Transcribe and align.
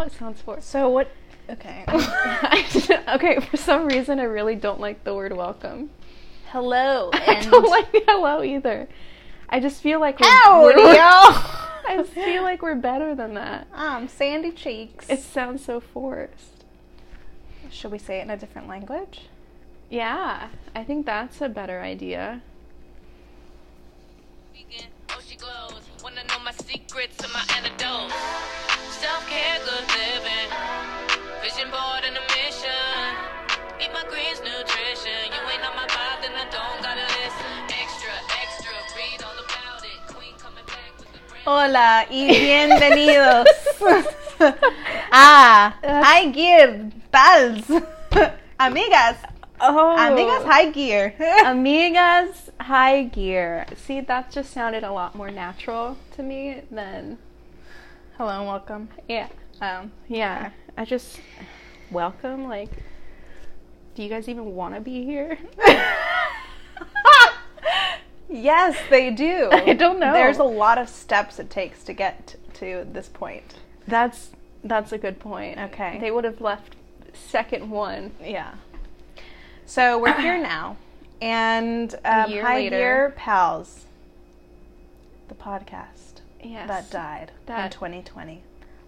It 0.00 0.12
sounds 0.12 0.40
forced. 0.40 0.68
So 0.68 0.88
what? 0.88 1.10
Okay. 1.48 1.84
okay, 3.08 3.40
for 3.40 3.56
some 3.56 3.86
reason, 3.86 4.18
I 4.18 4.24
really 4.24 4.54
don't 4.54 4.80
like 4.80 5.04
the 5.04 5.14
word 5.14 5.36
welcome. 5.36 5.90
Hello. 6.50 7.10
I 7.14 7.40
don't 7.40 7.68
like 7.68 7.88
hello 8.06 8.42
either. 8.42 8.88
I 9.48 9.60
just 9.60 9.80
feel 9.82 10.00
like 10.00 10.18
we're, 10.18 10.28
Howdy, 10.28 10.76
we're- 10.76 10.98
I 10.98 11.94
just 11.98 12.10
feel 12.10 12.42
like 12.42 12.62
we're 12.62 12.74
better 12.74 13.14
than 13.14 13.34
that. 13.34 13.68
Um, 13.72 14.08
Sandy 14.08 14.50
Cheeks. 14.50 15.08
It 15.08 15.20
sounds 15.20 15.64
so 15.64 15.78
forced. 15.78 16.64
Should 17.70 17.92
we 17.92 17.98
say 17.98 18.18
it 18.18 18.22
in 18.22 18.30
a 18.30 18.36
different 18.36 18.68
language? 18.68 19.22
Yeah, 19.88 20.48
I 20.74 20.82
think 20.82 21.06
that's 21.06 21.40
a 21.40 21.48
better 21.48 21.80
idea. 21.80 22.42
Vegan, 24.52 24.88
oh 25.10 25.20
she 29.06 29.22
glows. 29.22 29.30
Wanna 29.30 29.30
know 29.30 29.30
my 29.30 29.30
secrets 29.30 29.30
and 29.30 29.30
my 29.30 29.30
antidote. 29.30 29.30
Self 29.30 29.30
care, 29.30 29.58
good 29.64 29.86
living. 29.94 30.48
Vision 31.42 31.70
board 31.70 32.02
and 32.04 32.16
a 32.16 32.24
mission. 32.34 33.06
Eat 33.80 33.92
my 33.92 34.04
greens, 34.08 34.40
nutrition. 34.40 35.30
You 35.30 35.40
ain't 35.52 35.64
on 35.64 35.76
my 35.76 35.86
vibe, 35.86 36.22
then 36.22 36.34
I 36.34 36.46
don't 36.50 36.82
gotta 36.82 37.06
listen. 37.06 37.52
Extra, 37.70 38.14
extra, 38.42 38.74
read 38.96 39.22
all 39.22 39.38
about 39.38 39.84
it. 39.84 39.98
Queen 40.14 40.34
coming 40.38 40.64
back 40.66 40.92
with 40.98 41.12
the 41.12 41.20
brand. 41.28 41.44
Hola 41.44 42.06
y 42.10 42.28
bienvenidos. 42.40 43.46
ah, 45.12 45.76
high 45.82 46.26
gear, 46.30 46.90
pals, 47.12 47.64
amigas, 48.60 49.16
Oh, 49.58 49.96
amigas, 49.98 50.44
high 50.44 50.70
gear. 50.70 51.14
Amigas 51.18 52.50
High 52.60 53.04
Gear. 53.04 53.64
See, 53.76 54.00
that 54.00 54.30
just 54.30 54.52
sounded 54.52 54.84
a 54.84 54.92
lot 54.92 55.14
more 55.14 55.30
natural 55.30 55.96
to 56.16 56.22
me 56.22 56.62
than 56.70 57.18
Hello 58.16 58.30
and 58.38 58.46
welcome. 58.46 58.88
yeah, 59.08 59.28
Um, 59.60 59.92
yeah. 60.08 60.50
I 60.76 60.84
just 60.84 61.20
welcome. 61.90 62.48
Like, 62.48 62.70
do 63.94 64.02
you 64.02 64.08
guys 64.08 64.28
even 64.28 64.54
want 64.54 64.74
to 64.74 64.80
be 64.80 65.04
here? 65.04 65.38
yes, 68.28 68.76
they 68.90 69.10
do. 69.10 69.48
I 69.52 69.74
don't 69.74 69.98
know. 70.00 70.12
There's 70.12 70.38
a 70.38 70.44
lot 70.44 70.78
of 70.78 70.88
steps 70.88 71.38
it 71.38 71.50
takes 71.50 71.84
to 71.84 71.92
get 71.92 72.36
to 72.54 72.86
this 72.90 73.08
point. 73.08 73.56
That's 73.86 74.30
that's 74.64 74.92
a 74.92 74.98
good 74.98 75.20
point. 75.20 75.58
Okay. 75.58 75.98
they 76.00 76.10
would 76.10 76.24
have 76.24 76.40
left 76.40 76.74
second 77.12 77.70
one. 77.70 78.12
Yeah. 78.22 78.54
So 79.66 79.98
we're 79.98 80.18
here 80.20 80.38
now, 80.42 80.76
and 81.20 81.94
um, 82.04 82.30
year 82.30 82.42
High 82.44 82.54
later. 82.56 82.76
Gear 82.78 83.14
Pals, 83.16 83.84
the 85.28 85.34
podcast 85.34 86.15
Yes, 86.52 86.68
that 86.68 86.90
died 86.90 87.32
in 87.48 87.70
2020, 87.70 88.42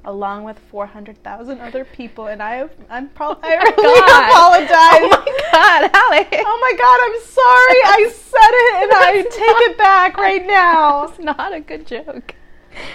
along 0.05 0.45
with 0.45 0.59
400,000 0.59 1.61
other 1.61 1.85
people, 1.85 2.27
and 2.27 2.43
I 2.43 2.69
I'm 2.89 3.09
probably 3.11 3.41
Oh 3.45 3.49
I 3.51 3.55
really 3.77 4.01
God. 4.01 4.31
apologize. 4.31 4.71
Oh 5.03 5.25
my 5.27 5.51
God, 5.53 5.91
Allie. 5.95 6.43
Oh 6.47 6.59
my 6.61 6.73
God, 6.79 7.01
I'm 7.05 7.21
sorry. 7.23 7.81
I 7.85 8.11
said 8.13 8.53
it, 8.53 8.83
and 8.83 8.93
I 8.93 9.23
take 9.23 9.71
it 9.71 9.79
back 9.79 10.17
right 10.17 10.47
now. 10.47 11.05
It's 11.09 11.19
not 11.19 11.53
a 11.53 11.61
good 11.61 11.87
joke. 11.87 12.35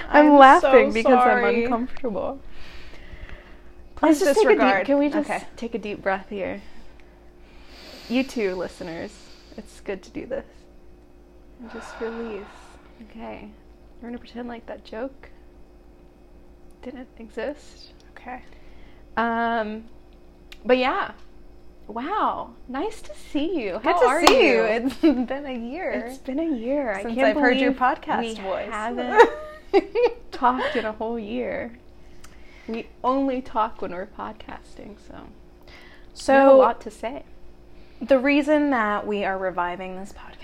I'm, 0.10 0.28
I'm 0.28 0.38
laughing 0.38 0.90
so 0.90 0.94
because 0.94 1.24
sorry. 1.24 1.46
I'm 1.46 1.64
uncomfortable. 1.64 2.40
Please 3.96 4.22
Let's 4.22 4.38
just 4.38 4.40
take 4.40 4.46
a 4.46 4.50
disregard. 4.50 4.78
deep, 4.82 4.86
can 4.88 4.98
we 4.98 5.10
just 5.10 5.30
Okay. 5.30 5.44
take 5.56 5.76
a 5.76 5.78
deep 5.80 6.02
breath 6.02 6.30
here? 6.30 6.62
You 8.10 8.24
too, 8.24 8.56
listeners. 8.56 9.12
It's 9.58 9.80
good 9.82 10.02
to 10.04 10.10
do 10.10 10.26
this. 10.26 10.46
And 11.60 11.72
just 11.72 12.00
release. 12.02 12.44
Okay. 13.10 13.50
We're 14.04 14.10
gonna 14.10 14.20
pretend 14.20 14.50
like 14.50 14.66
that 14.66 14.84
joke 14.84 15.32
didn't 16.82 17.08
exist. 17.18 17.94
Okay. 18.12 18.44
Um, 19.16 19.86
but 20.66 20.78
yeah. 20.78 21.14
Wow. 21.88 22.56
Nice 22.68 23.02
to 23.04 23.16
see 23.16 23.60
you. 23.64 23.80
Good 23.84 23.84
How 23.84 24.00
to 24.02 24.06
are 24.06 24.28
see 24.28 24.48
you? 24.48 24.54
you. 24.56 24.64
It's 24.64 24.96
been 24.98 25.46
a 25.46 25.58
year. 25.58 25.92
It's 25.94 26.18
been 26.18 26.40
a 26.40 26.50
year. 26.58 26.94
I 26.94 27.04
since 27.04 27.16
can't 27.16 27.28
I've 27.38 27.42
heard 27.42 27.58
your 27.60 27.74
podcast 27.74 28.20
we 28.20 28.34
voice. 28.36 28.70
haven't 28.70 29.30
talked 30.32 30.76
in 30.76 30.86
a 30.86 30.92
whole 30.94 31.20
year. 31.20 31.80
We 32.68 32.88
only 33.04 33.42
talk 33.42 33.82
when 33.82 33.92
we're 33.92 34.08
podcasting, 34.08 34.98
so 35.08 35.28
we 36.28 36.34
have 36.34 36.48
a 36.48 36.54
lot 36.54 36.82
to 36.82 36.92
say. 36.92 37.24
the 38.02 38.20
reason 38.20 38.70
that 38.72 39.06
we 39.08 39.26
are 39.26 39.38
reviving 39.38 39.98
this 39.98 40.14
podcast 40.14 40.43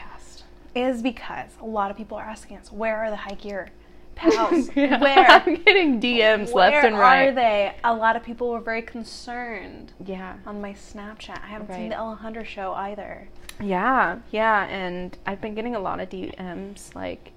is 0.76 1.02
because 1.02 1.52
a 1.62 1.66
lot 1.66 1.92
of 1.92 1.98
people 1.98 2.18
are 2.18 2.24
asking 2.24 2.58
us, 2.58 2.72
where 2.72 2.98
are 2.98 3.10
the 3.10 3.16
high 3.16 3.36
gear 3.36 3.70
pals? 4.16 4.70
Yeah. 4.76 5.00
Where? 5.00 5.26
I'm 5.30 5.56
getting 5.64 6.00
DMs 6.02 6.52
Where 6.54 6.72
left 6.72 6.86
and 6.86 6.98
right. 6.98 7.22
Where 7.24 7.32
are 7.32 7.36
they? 7.36 7.76
A 7.84 7.94
lot 7.94 8.16
of 8.16 8.24
people 8.24 8.50
were 8.50 8.60
very 8.60 8.82
concerned 8.82 9.94
Yeah. 10.06 10.36
on 10.46 10.62
my 10.62 10.74
Snapchat. 10.74 11.42
I 11.44 11.48
haven't 11.48 11.72
seen 11.74 11.90
Right. 11.90 11.90
the 11.92 11.96
Alejandra 11.96 12.46
show 12.46 12.74
either. 12.74 13.28
Yeah, 13.62 14.20
yeah, 14.32 14.66
and 14.68 15.18
I've 15.26 15.42
been 15.42 15.54
getting 15.56 15.76
a 15.76 15.80
lot 15.80 16.00
of 16.00 16.10
DMs 16.10 16.96
like, 16.96 17.32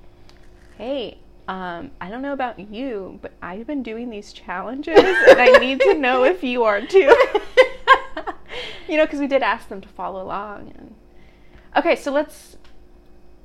"Hey, 0.78 1.18
um, 1.48 1.90
I 2.00 2.10
don't 2.10 2.22
know 2.22 2.32
about 2.32 2.60
you, 2.60 3.18
but 3.20 3.32
I've 3.42 3.66
been 3.66 3.82
doing 3.82 4.08
these 4.10 4.32
challenges, 4.32 4.96
and 5.28 5.40
I 5.40 5.58
need 5.58 5.80
to 5.80 5.94
know 5.94 6.22
if 6.24 6.44
you 6.44 6.62
are 6.62 6.80
too." 6.80 7.12
you 8.88 8.96
know, 8.96 9.04
because 9.04 9.18
we 9.20 9.26
did 9.26 9.42
ask 9.42 9.68
them 9.68 9.80
to 9.80 9.88
follow 9.88 10.22
along. 10.22 10.72
And 10.78 10.94
okay, 11.76 11.96
so 11.96 12.12
let's 12.12 12.56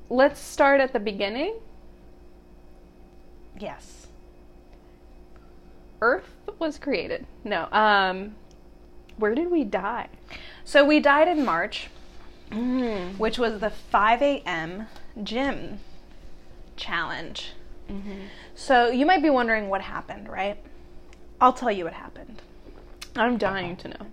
let's 0.09 0.39
start 0.39 0.79
at 0.81 0.93
the 0.93 0.99
beginning. 0.99 1.55
Yes. 3.59 4.07
Earth 6.01 6.29
was 6.59 6.77
created. 6.77 7.25
No, 7.43 7.67
um, 7.71 8.35
where 9.17 9.33
did 9.33 9.49
we 9.49 9.63
die? 9.63 10.07
So 10.63 10.85
we 10.85 10.99
died 10.99 11.27
in 11.27 11.43
March, 11.45 11.89
Mm. 12.51 13.17
which 13.17 13.37
was 13.37 13.59
the 13.59 13.69
5 13.69 14.21
a.m. 14.21 14.87
gym 15.23 15.79
challenge. 16.77 17.51
So 18.55 18.89
you 18.89 19.05
might 19.05 19.21
be 19.21 19.29
wondering 19.29 19.69
what 19.69 19.81
happened, 19.81 20.27
right? 20.29 20.57
I'll 21.41 21.53
tell 21.53 21.71
you 21.71 21.85
what 21.85 21.93
happened. 21.93 22.41
I'm 23.15 23.37
dying 23.37 23.75
to 23.77 23.87
know. 23.89 24.05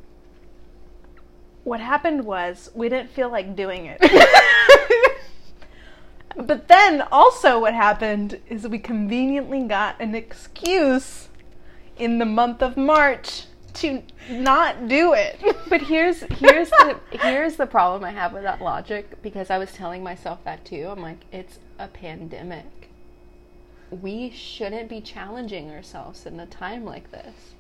What 1.64 1.80
happened 1.80 2.24
was 2.24 2.70
we 2.74 2.88
didn't 2.88 3.10
feel 3.10 3.28
like 3.30 3.54
doing 3.56 3.86
it. 3.86 4.00
but 6.36 6.68
then 6.68 7.02
also 7.12 7.60
what 7.60 7.74
happened 7.74 8.40
is 8.48 8.66
we 8.66 8.78
conveniently 8.78 9.62
got 9.62 10.00
an 10.00 10.14
excuse 10.14 11.28
in 11.96 12.18
the 12.18 12.24
month 12.24 12.62
of 12.62 12.76
March 12.76 13.44
to 13.74 14.02
not 14.30 14.88
do 14.88 15.12
it. 15.12 15.40
But 15.68 15.82
here's 15.82 16.20
here's 16.20 16.70
the 16.70 17.00
here's 17.10 17.56
the 17.56 17.66
problem 17.66 18.04
I 18.04 18.10
have 18.10 18.32
with 18.32 18.42
that 18.44 18.60
logic 18.60 19.20
because 19.22 19.50
I 19.50 19.58
was 19.58 19.72
telling 19.72 20.02
myself 20.02 20.44
that 20.44 20.64
too. 20.64 20.88
I'm 20.88 21.00
like, 21.00 21.24
it's 21.32 21.58
a 21.78 21.88
pandemic. 21.88 22.90
We 23.90 24.30
shouldn't 24.30 24.88
be 24.88 25.00
challenging 25.00 25.70
ourselves 25.70 26.26
in 26.26 26.38
a 26.38 26.46
time 26.46 26.84
like 26.84 27.10
this. 27.10 27.54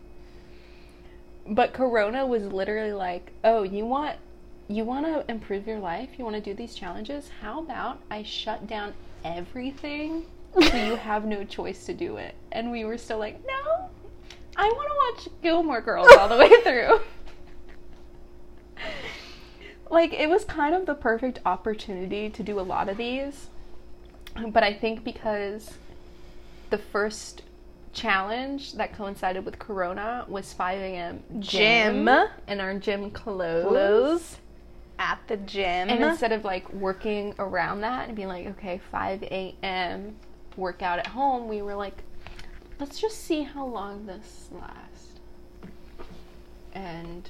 But 1.46 1.72
Corona 1.72 2.26
was 2.26 2.44
literally 2.44 2.92
like, 2.92 3.32
"Oh, 3.42 3.62
you 3.62 3.84
want 3.84 4.18
you 4.68 4.84
want 4.84 5.06
to 5.06 5.24
improve 5.30 5.66
your 5.66 5.78
life? 5.78 6.10
You 6.16 6.24
want 6.24 6.36
to 6.36 6.42
do 6.42 6.54
these 6.54 6.74
challenges? 6.74 7.30
How 7.40 7.60
about 7.60 8.00
I 8.10 8.22
shut 8.22 8.66
down 8.66 8.94
everything 9.24 10.26
so 10.54 10.76
you 10.86 10.96
have 10.96 11.24
no 11.24 11.44
choice 11.44 11.86
to 11.86 11.94
do 11.94 12.16
it?" 12.16 12.34
And 12.52 12.70
we 12.70 12.84
were 12.84 12.98
still 12.98 13.18
like, 13.18 13.44
"No. 13.46 13.90
I 14.56 14.68
want 14.68 14.88
to 14.88 15.28
watch 15.28 15.42
Gilmore 15.42 15.80
Girls 15.80 16.08
all 16.12 16.28
the 16.28 16.36
way 16.36 16.50
through." 16.62 17.00
like 19.90 20.12
it 20.12 20.28
was 20.28 20.44
kind 20.44 20.74
of 20.74 20.86
the 20.86 20.94
perfect 20.94 21.38
opportunity 21.46 22.28
to 22.28 22.42
do 22.42 22.58
a 22.58 22.62
lot 22.62 22.88
of 22.88 22.96
these 22.96 23.48
but 24.48 24.62
i 24.62 24.72
think 24.72 25.04
because 25.04 25.74
the 26.70 26.78
first 26.78 27.42
challenge 27.92 28.72
that 28.72 28.92
coincided 28.96 29.44
with 29.44 29.58
corona 29.58 30.24
was 30.26 30.52
5 30.52 30.80
a.m 30.80 31.22
gym, 31.38 32.06
Gym. 32.06 32.28
and 32.48 32.60
our 32.60 32.74
gym 32.74 33.10
closed, 33.10 33.68
Close 33.68 34.36
at 34.98 35.18
the 35.26 35.36
gym. 35.38 35.88
and 35.90 36.02
instead 36.04 36.32
of 36.32 36.44
like 36.44 36.70
working 36.72 37.34
around 37.38 37.80
that 37.80 38.06
and 38.06 38.16
being 38.16 38.28
like 38.28 38.46
okay 38.46 38.80
5 38.90 39.22
a.m 39.24 40.14
workout 40.56 40.98
at 41.00 41.06
home 41.08 41.48
we 41.48 41.62
were 41.62 41.74
like 41.74 42.02
let's 42.78 43.00
just 43.00 43.24
see 43.24 43.42
how 43.42 43.64
long 43.66 44.06
this 44.06 44.48
lasts 44.52 45.20
and 46.74 47.28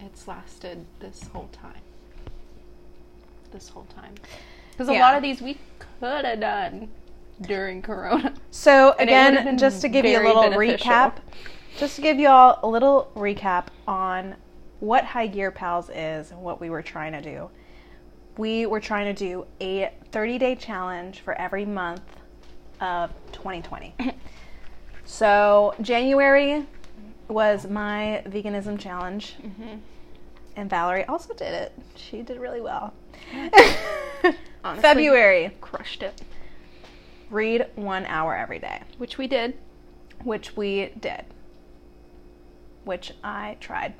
it's 0.00 0.28
lasted 0.28 0.84
this 1.00 1.22
whole 1.32 1.48
time 1.52 1.80
this 3.50 3.68
whole 3.68 3.86
time 3.96 4.14
because 4.72 4.88
a 4.88 4.92
Yeah. 4.92 5.00
lot 5.00 5.16
of 5.16 5.22
these 5.22 5.40
we 5.40 5.58
could 5.78 6.24
have 6.24 6.40
done 6.40 6.88
during 7.42 7.80
corona 7.82 8.34
So 8.50 8.92
And 8.98 9.08
again, 9.08 9.58
just 9.58 9.80
to 9.82 9.88
give 9.88 10.04
you 10.04 10.18
a 10.18 10.24
little 10.26 10.42
beneficial. 10.42 10.90
recap, 10.90 11.12
just 11.78 11.96
to 11.96 12.02
give 12.02 12.18
you 12.18 12.28
all 12.28 12.58
a 12.62 12.68
little 12.68 13.10
recap 13.16 13.66
on 13.86 14.34
what 14.80 15.04
High 15.04 15.26
Gear 15.26 15.50
Pals 15.50 15.90
is 15.94 16.30
and 16.30 16.40
what 16.40 16.60
we 16.60 16.70
were 16.70 16.82
trying 16.82 17.12
to 17.12 17.20
do. 17.20 17.50
We 18.36 18.66
were 18.66 18.80
trying 18.80 19.12
to 19.14 19.18
do 19.18 19.46
a 19.60 19.92
30 20.12 20.38
day 20.38 20.54
challenge 20.54 21.20
for 21.20 21.34
every 21.34 21.64
month 21.64 22.02
of 22.80 23.10
2020. 23.32 23.94
so 25.04 25.74
January 25.80 26.64
was 27.26 27.66
my 27.68 28.22
veganism 28.26 28.78
challenge, 28.78 29.34
Mhm. 29.42 29.80
and 30.56 30.70
Valerie 30.70 31.04
also 31.04 31.34
did 31.34 31.52
it. 31.52 31.72
She 31.96 32.22
did 32.22 32.38
really 32.38 32.60
well. 32.60 32.94
Honestly. 34.64 34.82
February, 34.82 35.50
Crushed 35.60 36.02
it. 36.02 36.22
read 37.30 37.66
one 37.74 38.06
hour 38.06 38.34
every 38.36 38.58
day, 38.58 38.82
Which 38.98 39.18
we 39.18 39.26
did. 39.26 39.58
which 40.24 40.56
we 40.56 40.86
did, 40.98 41.24
which 42.84 43.12
I 43.22 43.56
tried 43.60 43.94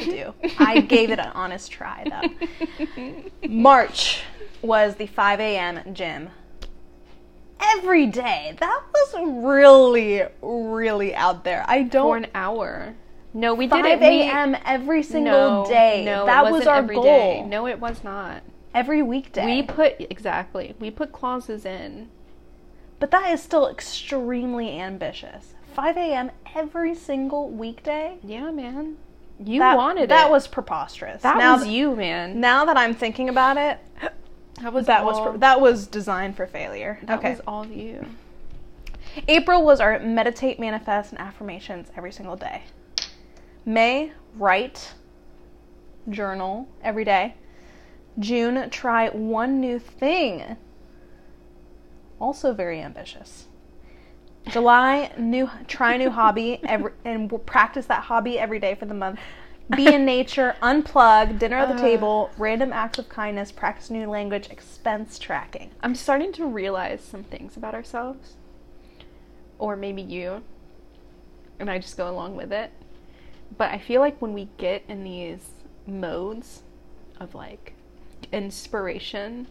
do. 0.00 0.34
I 0.58 0.80
gave 0.80 1.10
it 1.10 1.18
an 1.18 1.30
honest 1.34 1.70
try, 1.72 2.04
though. 2.08 3.48
March 3.48 4.22
was 4.62 4.96
the 4.96 5.06
5 5.06 5.40
a.m. 5.40 5.94
gym. 5.94 6.30
Every 7.60 8.06
day. 8.06 8.56
That 8.58 8.82
was 8.92 9.44
really, 9.44 10.22
really 10.40 11.14
out 11.14 11.44
there. 11.44 11.64
I 11.68 11.82
don't. 11.82 12.10
For 12.10 12.16
an 12.16 12.26
hour. 12.34 12.94
No, 13.34 13.54
we 13.54 13.66
did 13.66 13.84
it. 13.86 14.00
5 14.00 14.02
a.m. 14.02 14.56
every 14.64 15.02
single 15.02 15.64
no, 15.64 15.66
day. 15.66 16.04
No, 16.04 16.26
that 16.26 16.46
it 16.46 16.52
was 16.52 16.66
our 16.66 16.76
every 16.78 16.96
goal. 16.96 17.04
day. 17.04 17.42
No, 17.42 17.66
it 17.66 17.78
was 17.80 18.04
not. 18.04 18.42
Every 18.74 19.02
weekday. 19.02 19.44
We 19.46 19.62
put 19.62 19.96
exactly. 20.00 20.74
We 20.78 20.90
put 20.90 21.12
clauses 21.12 21.64
in. 21.64 22.08
but 22.98 23.10
that 23.10 23.32
is 23.32 23.42
still 23.42 23.68
extremely 23.68 24.78
ambitious. 24.78 25.54
5 25.74 25.96
a.m. 25.96 26.30
every 26.54 26.94
single 26.94 27.48
weekday. 27.48 28.18
Yeah, 28.22 28.50
man. 28.50 28.96
You 29.44 29.60
that, 29.60 29.76
wanted 29.76 30.10
that 30.10 30.28
it. 30.28 30.30
was 30.30 30.46
preposterous. 30.46 31.22
that 31.22 31.38
now 31.38 31.54
was 31.54 31.64
th- 31.64 31.74
you, 31.74 31.96
man. 31.96 32.40
Now 32.40 32.64
that 32.64 32.76
I'm 32.76 32.94
thinking 32.94 33.28
about 33.28 33.56
it, 33.56 33.78
that 34.60 34.72
was 34.72 34.86
that 34.86 35.04
was 35.04 35.20
pre- 35.20 35.38
that 35.38 35.60
was 35.60 35.86
designed 35.86 36.36
for 36.36 36.46
failure. 36.46 36.98
that 37.04 37.18
okay. 37.18 37.30
was 37.30 37.40
all 37.46 37.62
of 37.62 37.72
you. 37.72 38.04
April 39.28 39.64
was 39.64 39.80
our 39.80 39.98
meditate, 39.98 40.58
manifest, 40.58 41.12
and 41.12 41.20
affirmations 41.20 41.88
every 41.96 42.12
single 42.12 42.36
day. 42.36 42.62
May, 43.64 44.12
write, 44.36 44.94
journal 46.08 46.68
every 46.82 47.04
day. 47.04 47.34
June, 48.18 48.70
try 48.70 49.08
one 49.08 49.60
new 49.60 49.78
thing. 49.78 50.56
Also 52.20 52.52
very 52.52 52.80
ambitious. 52.80 53.46
July, 54.48 55.12
new 55.16 55.48
try 55.68 55.94
a 55.94 55.98
new 55.98 56.10
hobby 56.10 56.60
every, 56.64 56.92
and 57.04 57.30
we'll 57.30 57.38
practice 57.38 57.86
that 57.86 58.02
hobby 58.04 58.38
every 58.38 58.58
day 58.58 58.74
for 58.74 58.86
the 58.86 58.94
month. 58.94 59.20
Be 59.76 59.86
in 59.94 60.04
nature, 60.04 60.56
unplug, 60.62 61.38
dinner 61.38 61.56
at 61.58 61.68
the 61.68 61.74
Uh. 61.74 61.80
table, 61.80 62.30
random 62.36 62.72
acts 62.72 62.98
of 62.98 63.08
kindness, 63.08 63.52
practice 63.52 63.88
new 63.90 64.08
language, 64.08 64.50
expense 64.50 65.18
tracking. 65.18 65.70
I'm 65.82 65.94
starting 65.94 66.32
to 66.34 66.44
realize 66.46 67.02
some 67.02 67.22
things 67.22 67.56
about 67.56 67.74
ourselves. 67.74 68.34
Or 69.58 69.76
maybe 69.76 70.02
you. 70.02 70.42
And 71.60 71.70
I 71.70 71.78
just 71.78 71.96
go 71.96 72.10
along 72.10 72.34
with 72.36 72.52
it. 72.52 72.72
But 73.56 73.70
I 73.70 73.78
feel 73.78 74.00
like 74.00 74.20
when 74.20 74.32
we 74.32 74.48
get 74.58 74.82
in 74.88 75.04
these 75.04 75.50
modes 75.86 76.62
of 77.20 77.34
like 77.34 77.74
inspiration, 78.32 79.46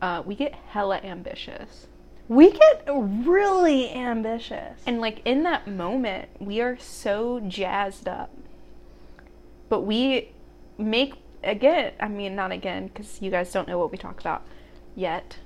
uh, 0.00 0.22
we 0.24 0.34
get 0.34 0.54
hella 0.54 0.96
ambitious. 0.98 1.88
We 2.28 2.50
get 2.50 2.84
really 2.88 3.92
ambitious. 3.92 4.80
And 4.86 5.00
like 5.00 5.22
in 5.24 5.44
that 5.44 5.68
moment, 5.68 6.28
we 6.40 6.60
are 6.60 6.76
so 6.78 7.40
jazzed 7.40 8.08
up. 8.08 8.30
But 9.68 9.82
we 9.82 10.32
make 10.76 11.14
again, 11.44 11.92
I 12.00 12.08
mean 12.08 12.34
not 12.34 12.50
again 12.50 12.88
cuz 12.88 13.22
you 13.22 13.30
guys 13.30 13.52
don't 13.52 13.68
know 13.68 13.78
what 13.78 13.92
we 13.92 13.98
talk 13.98 14.20
about 14.20 14.42
yet. 14.96 15.38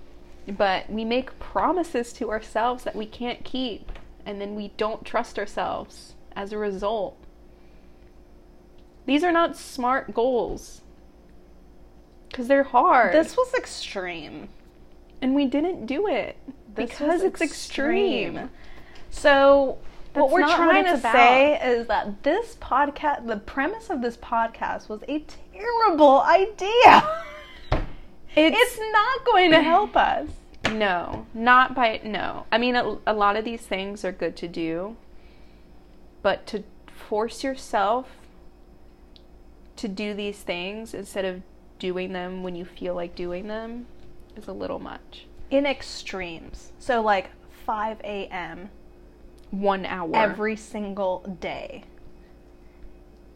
But 0.48 0.88
we 0.88 1.04
make 1.04 1.38
promises 1.38 2.12
to 2.14 2.30
ourselves 2.30 2.84
that 2.84 2.96
we 2.96 3.06
can't 3.06 3.44
keep 3.44 3.92
and 4.24 4.40
then 4.40 4.54
we 4.54 4.68
don't 4.76 5.04
trust 5.04 5.38
ourselves 5.38 6.14
as 6.34 6.52
a 6.52 6.58
result. 6.58 7.16
These 9.04 9.22
are 9.22 9.32
not 9.32 9.56
smart 9.56 10.14
goals. 10.14 10.80
Cuz 12.32 12.48
they're 12.48 12.62
hard. 12.62 13.12
This 13.12 13.36
was 13.36 13.52
extreme. 13.52 14.48
and 15.22 15.34
we 15.34 15.44
didn't 15.44 15.84
do 15.84 16.06
it 16.06 16.36
because 16.74 17.22
it's 17.22 17.40
extreme. 17.40 18.50
So, 19.10 19.78
what 20.14 20.30
we're 20.30 20.40
not 20.40 20.50
what 20.50 20.56
trying 20.56 20.84
to 20.84 20.94
about. 20.94 21.12
say 21.12 21.60
is 21.62 21.86
that 21.88 22.22
this 22.22 22.56
podcast, 22.60 23.26
the 23.26 23.36
premise 23.36 23.90
of 23.90 24.02
this 24.02 24.16
podcast 24.16 24.88
was 24.88 25.02
a 25.08 25.24
terrible 25.52 26.20
idea. 26.22 27.08
It's, 28.36 28.78
not 28.92 29.24
going 29.24 29.50
to 29.50 29.60
help 29.60 29.96
us. 29.96 30.28
No, 30.70 31.26
not 31.34 31.74
by 31.74 32.00
no. 32.04 32.46
I 32.52 32.58
mean, 32.58 32.76
a, 32.76 32.98
a 33.06 33.12
lot 33.12 33.36
of 33.36 33.44
these 33.44 33.62
things 33.62 34.04
are 34.04 34.12
good 34.12 34.36
to 34.36 34.46
do, 34.46 34.96
but 36.22 36.46
to 36.46 36.62
force 36.86 37.42
yourself 37.42 38.06
to 39.76 39.88
do 39.88 40.14
these 40.14 40.38
things 40.38 40.94
instead 40.94 41.24
of 41.24 41.42
doing 41.78 42.12
them 42.12 42.42
when 42.42 42.54
you 42.54 42.64
feel 42.64 42.94
like 42.94 43.16
doing 43.16 43.48
them 43.48 43.86
is 44.36 44.46
a 44.46 44.52
little 44.52 44.78
much. 44.78 45.26
In 45.50 45.66
extremes. 45.66 46.72
So, 46.78 47.00
like 47.00 47.30
5 47.66 48.00
a.m. 48.04 48.70
One 49.50 49.84
hour 49.84 50.14
every 50.14 50.56
single 50.56 51.36
day. 51.40 51.84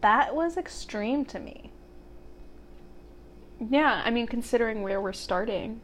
That 0.01 0.35
was 0.35 0.57
extreme 0.57 1.25
to 1.27 1.39
me. 1.41 1.71
Yeah, 3.71 4.03
I 4.05 4.11
mean, 4.11 4.27
considering 4.27 4.83
where 4.83 5.01
we're 5.01 5.13
starting. 5.13 5.81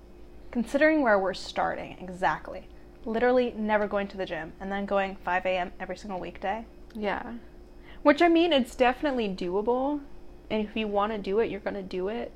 Considering 0.51 1.03
where 1.03 1.19
we're 1.19 1.35
starting, 1.35 1.97
exactly. 2.01 2.67
Literally 3.05 3.55
never 3.57 3.87
going 3.87 4.09
to 4.09 4.17
the 4.17 4.27
gym 4.27 4.53
and 4.61 4.71
then 4.71 4.85
going 4.85 5.17
5 5.17 5.47
a.m. 5.47 5.73
every 5.81 5.97
single 5.97 6.21
weekday. 6.21 6.65
Yeah. 6.95 7.35
Which 8.03 8.21
I 8.21 8.29
mean, 8.29 8.53
it's 8.53 8.75
definitely 8.75 9.29
doable. 9.29 10.01
And 10.51 10.67
if 10.67 10.77
you 10.77 10.89
want 10.89 11.13
to 11.13 11.19
do 11.19 11.39
it, 11.39 11.51
you're 11.51 11.61
going 11.61 11.75
to 11.75 11.83
do 11.83 12.09
it. 12.09 12.33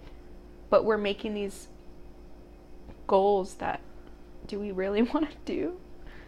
But 0.70 0.85
we're 0.85 0.99
making 0.99 1.35
these 1.35 1.69
goals 3.06 3.55
that 3.56 3.81
do 4.47 4.59
we 4.59 4.71
really 4.71 5.03
want 5.15 5.31
to 5.31 5.37
do? 5.45 5.79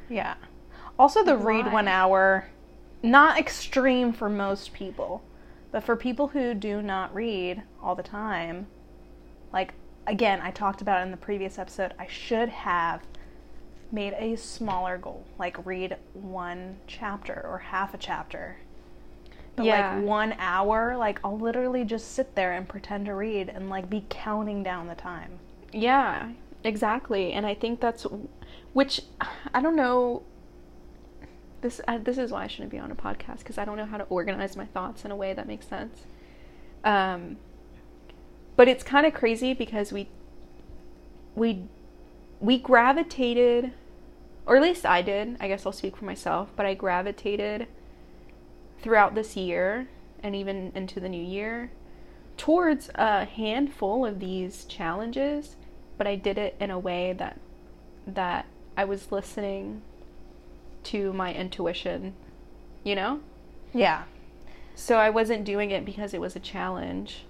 Yeah. 0.08 0.34
Also, 0.98 1.22
the 1.22 1.36
read 1.36 1.70
one 1.72 1.88
hour, 1.88 2.48
not 3.02 3.38
extreme 3.38 4.12
for 4.12 4.28
most 4.30 4.72
people, 4.72 5.22
but 5.70 5.84
for 5.84 5.94
people 5.96 6.28
who 6.28 6.54
do 6.54 6.80
not 6.80 7.14
read 7.14 7.62
all 7.82 7.94
the 7.94 8.02
time, 8.02 8.66
like, 9.52 9.74
again, 10.06 10.40
I 10.42 10.50
talked 10.50 10.80
about 10.80 11.02
in 11.02 11.10
the 11.10 11.16
previous 11.18 11.58
episode, 11.58 11.92
I 11.98 12.06
should 12.06 12.48
have 12.48 13.02
made 13.92 14.14
a 14.18 14.36
smaller 14.36 14.98
goal, 14.98 15.24
like 15.38 15.64
read 15.66 15.96
one 16.14 16.76
chapter 16.86 17.44
or 17.46 17.58
half 17.58 17.94
a 17.94 17.98
chapter. 17.98 18.56
But 19.54 19.66
Yeah. 19.66 19.96
like 19.96 20.04
one 20.04 20.34
hour, 20.38 20.96
like 20.96 21.20
I'll 21.24 21.38
literally 21.38 21.84
just 21.84 22.12
sit 22.12 22.34
there 22.34 22.52
and 22.52 22.68
pretend 22.68 23.06
to 23.06 23.14
read 23.14 23.48
and 23.48 23.70
like 23.70 23.88
be 23.88 24.04
counting 24.08 24.62
down 24.62 24.86
the 24.86 24.94
time. 24.94 25.38
Yeah, 25.72 26.30
exactly. 26.66 27.32
And 27.32 27.46
I 27.46 27.54
think 27.54 27.80
that's 27.80 28.06
which 28.72 29.02
I 29.54 29.60
don't 29.60 29.76
know 29.76 30.22
this 31.60 31.80
this 32.02 32.18
is 32.18 32.30
why 32.30 32.44
I 32.44 32.46
shouldn't 32.46 32.70
be 32.70 32.78
on 32.78 32.90
a 32.90 32.94
podcast 32.94 33.38
because 33.38 33.58
I 33.58 33.64
don't 33.64 33.76
know 33.76 33.86
how 33.86 33.96
to 33.96 34.04
organize 34.04 34.56
my 34.56 34.66
thoughts 34.66 35.04
in 35.04 35.10
a 35.10 35.16
way 35.16 35.32
that 35.32 35.46
makes 35.46 35.66
sense. 35.66 36.04
Um 36.84 37.36
but 38.56 38.68
it's 38.68 38.82
kind 38.82 39.06
of 39.06 39.14
crazy 39.14 39.54
because 39.54 39.92
we 39.92 40.08
we 41.34 41.64
we 42.40 42.58
gravitated 42.58 43.72
or 44.46 44.56
at 44.56 44.62
least 44.62 44.86
I 44.86 45.02
did. 45.02 45.36
I 45.40 45.48
guess 45.48 45.66
I'll 45.66 45.72
speak 45.72 45.96
for 45.96 46.04
myself, 46.04 46.50
but 46.54 46.66
I 46.66 46.74
gravitated 46.74 47.66
throughout 48.80 49.14
this 49.14 49.36
year 49.36 49.88
and 50.22 50.36
even 50.36 50.72
into 50.74 51.00
the 51.00 51.08
new 51.08 51.22
year 51.22 51.70
towards 52.36 52.90
a 52.94 53.24
handful 53.24 54.04
of 54.04 54.20
these 54.20 54.64
challenges, 54.66 55.56
but 55.98 56.06
I 56.06 56.16
did 56.16 56.38
it 56.38 56.56
in 56.60 56.70
a 56.70 56.78
way 56.78 57.12
that 57.14 57.38
that 58.06 58.46
I 58.76 58.84
was 58.84 59.10
listening 59.10 59.82
to 60.84 61.12
my 61.12 61.34
intuition, 61.34 62.14
you 62.84 62.94
know? 62.94 63.20
Yeah. 63.74 64.04
So 64.76 64.98
I 64.98 65.10
wasn't 65.10 65.44
doing 65.44 65.70
it 65.70 65.84
because 65.84 66.14
it 66.14 66.20
was 66.20 66.36
a 66.36 66.40
challenge, 66.40 67.24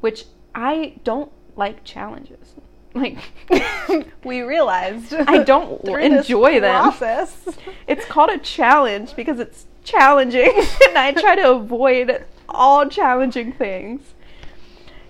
which 0.00 0.26
I 0.54 0.94
don't 1.04 1.32
like 1.56 1.84
challenges. 1.84 2.54
Like 2.96 3.18
we 4.24 4.42
realized 4.42 5.12
I 5.26 5.42
don't 5.42 5.84
enjoy 5.84 6.60
them. 6.60 6.80
process. 6.80 7.48
It's 7.88 8.04
called 8.04 8.30
a 8.30 8.38
challenge 8.38 9.16
because 9.16 9.40
it's 9.40 9.66
challenging 9.82 10.52
and 10.88 10.96
I 10.96 11.10
try 11.10 11.34
to 11.34 11.50
avoid 11.54 12.24
all 12.48 12.88
challenging 12.88 13.50
things. 13.52 14.14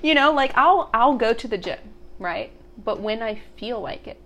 You 0.00 0.14
know, 0.14 0.32
like 0.32 0.52
I'll 0.56 0.88
I'll 0.94 1.18
go 1.18 1.34
to 1.34 1.46
the 1.46 1.58
gym, 1.58 1.78
right? 2.18 2.52
But 2.82 3.00
when 3.00 3.22
I 3.22 3.40
feel 3.56 3.80
like 3.80 4.06
it. 4.06 4.20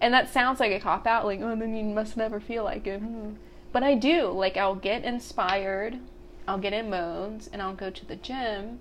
And 0.00 0.12
that 0.12 0.32
sounds 0.32 0.60
like 0.60 0.72
a 0.72 0.80
cop 0.80 1.06
out 1.06 1.24
like 1.24 1.40
oh 1.40 1.56
then 1.56 1.74
you 1.74 1.84
must 1.84 2.16
never 2.16 2.40
feel 2.40 2.64
like 2.64 2.86
it. 2.86 3.00
Hmm. 3.00 3.34
But 3.72 3.82
I 3.82 3.94
do. 3.94 4.28
Like 4.28 4.56
I'll 4.56 4.74
get 4.74 5.04
inspired, 5.04 5.98
I'll 6.46 6.58
get 6.58 6.72
in 6.72 6.90
modes 6.90 7.48
and 7.52 7.62
I'll 7.62 7.74
go 7.74 7.90
to 7.90 8.06
the 8.06 8.16
gym 8.16 8.80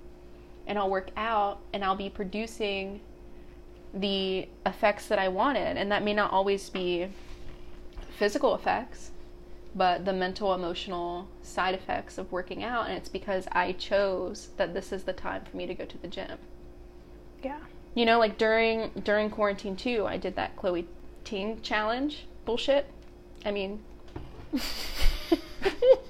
and 0.67 0.77
I'll 0.77 0.89
work 0.89 1.09
out 1.17 1.59
and 1.73 1.83
I'll 1.83 1.95
be 1.95 2.09
producing 2.09 3.01
the 3.93 4.47
effects 4.65 5.07
that 5.07 5.19
I 5.19 5.27
wanted 5.27 5.77
and 5.77 5.91
that 5.91 6.03
may 6.03 6.13
not 6.13 6.31
always 6.31 6.69
be 6.69 7.07
physical 8.17 8.55
effects 8.55 9.11
but 9.75 10.05
the 10.05 10.13
mental 10.13 10.53
emotional 10.53 11.27
side 11.41 11.73
effects 11.73 12.17
of 12.17 12.31
working 12.31 12.63
out 12.63 12.87
and 12.87 12.97
it's 12.97 13.09
because 13.09 13.47
I 13.51 13.71
chose 13.73 14.49
that 14.57 14.73
this 14.73 14.91
is 14.91 15.03
the 15.03 15.13
time 15.13 15.43
for 15.49 15.57
me 15.57 15.65
to 15.65 15.73
go 15.73 15.85
to 15.85 15.97
the 15.97 16.07
gym. 16.07 16.37
Yeah. 17.43 17.59
You 17.95 18.05
know, 18.05 18.19
like 18.19 18.37
during 18.37 18.89
during 19.03 19.29
quarantine 19.29 19.75
too, 19.75 20.05
I 20.07 20.17
did 20.17 20.35
that 20.35 20.55
Chloe 20.55 20.87
Ting 21.23 21.61
challenge 21.61 22.25
bullshit. 22.45 22.85
I 23.45 23.51
mean, 23.51 23.83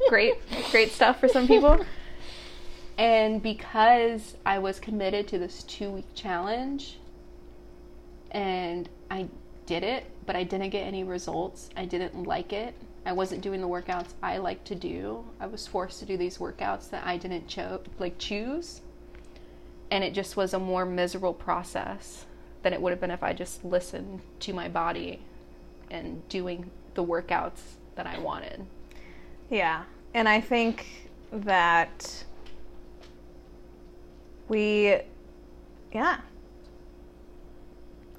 great, 0.09 0.35
great 0.71 0.91
stuff 0.91 1.19
for 1.19 1.27
some 1.27 1.47
people. 1.47 1.85
And 2.97 3.41
because 3.41 4.35
I 4.45 4.59
was 4.59 4.79
committed 4.79 5.27
to 5.29 5.39
this 5.39 5.63
two 5.63 5.89
week 5.89 6.05
challenge, 6.13 6.99
and 8.31 8.87
I 9.09 9.27
did 9.65 9.83
it, 9.83 10.05
but 10.25 10.35
I 10.35 10.43
didn't 10.43 10.69
get 10.69 10.81
any 10.81 11.03
results. 11.03 11.69
I 11.75 11.85
didn't 11.85 12.23
like 12.23 12.53
it. 12.53 12.75
I 13.05 13.11
wasn't 13.11 13.41
doing 13.41 13.61
the 13.61 13.67
workouts 13.67 14.13
I 14.21 14.37
like 14.37 14.63
to 14.65 14.75
do. 14.75 15.25
I 15.39 15.47
was 15.47 15.67
forced 15.67 15.99
to 15.99 16.05
do 16.05 16.15
these 16.17 16.37
workouts 16.37 16.89
that 16.91 17.05
I 17.05 17.17
didn't 17.17 17.47
cho- 17.47 17.81
like 17.99 18.17
choose 18.17 18.81
and 19.93 20.03
it 20.03 20.11
just 20.11 20.35
was 20.35 20.55
a 20.55 20.59
more 20.59 20.87
miserable 20.87 21.35
process 21.35 22.25
than 22.63 22.73
it 22.73 22.81
would 22.81 22.89
have 22.89 22.99
been 22.99 23.11
if 23.11 23.21
I 23.21 23.31
just 23.31 23.63
listened 23.63 24.21
to 24.39 24.51
my 24.51 24.67
body 24.67 25.21
and 25.91 26.27
doing 26.29 26.71
the 26.95 27.03
workouts 27.03 27.59
that 27.93 28.07
I 28.07 28.17
wanted. 28.17 28.65
Yeah. 29.51 29.83
And 30.15 30.27
I 30.27 30.41
think 30.41 31.11
that 31.31 32.23
we, 34.47 34.97
yeah. 35.93 36.21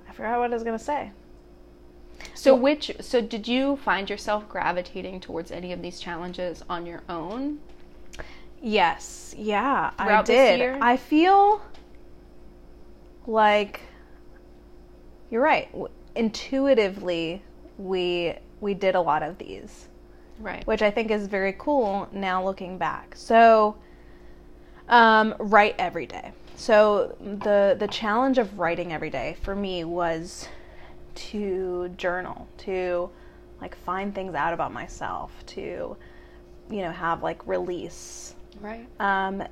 I 0.08 0.12
forgot 0.12 0.38
what 0.38 0.52
I 0.52 0.54
was 0.54 0.62
going 0.62 0.78
to 0.78 0.84
say. 0.84 1.10
So 2.34 2.54
which 2.54 2.92
so 3.00 3.20
did 3.20 3.48
you 3.48 3.78
find 3.78 4.08
yourself 4.08 4.48
gravitating 4.48 5.18
towards 5.18 5.50
any 5.50 5.72
of 5.72 5.82
these 5.82 5.98
challenges 5.98 6.62
on 6.70 6.86
your 6.86 7.02
own? 7.08 7.58
Yes, 8.66 9.34
yeah, 9.36 9.90
I 9.98 10.22
did. 10.22 10.78
I 10.80 10.96
feel 10.96 11.60
like 13.26 13.82
you're 15.30 15.42
right. 15.42 15.68
Intuitively, 16.14 17.42
we 17.76 18.36
we 18.62 18.72
did 18.72 18.94
a 18.94 19.00
lot 19.02 19.22
of 19.22 19.36
these, 19.36 19.88
Right. 20.38 20.66
which 20.66 20.80
I 20.80 20.90
think 20.90 21.10
is 21.10 21.26
very 21.26 21.54
cool 21.58 22.08
now 22.10 22.42
looking 22.42 22.78
back. 22.78 23.14
So, 23.16 23.76
um, 24.88 25.34
write 25.38 25.74
every 25.78 26.06
day. 26.06 26.32
So 26.56 27.18
the 27.20 27.76
the 27.78 27.88
challenge 27.88 28.38
of 28.38 28.58
writing 28.58 28.94
every 28.94 29.10
day 29.10 29.36
for 29.42 29.54
me 29.54 29.84
was 29.84 30.48
to 31.16 31.90
journal, 31.98 32.48
to 32.58 33.10
like 33.60 33.76
find 33.76 34.14
things 34.14 34.34
out 34.34 34.54
about 34.54 34.72
myself, 34.72 35.32
to 35.48 35.98
you 36.70 36.80
know 36.80 36.92
have 36.92 37.22
like 37.22 37.46
release 37.46 38.34
Right. 38.64 38.86
um, 38.98 39.44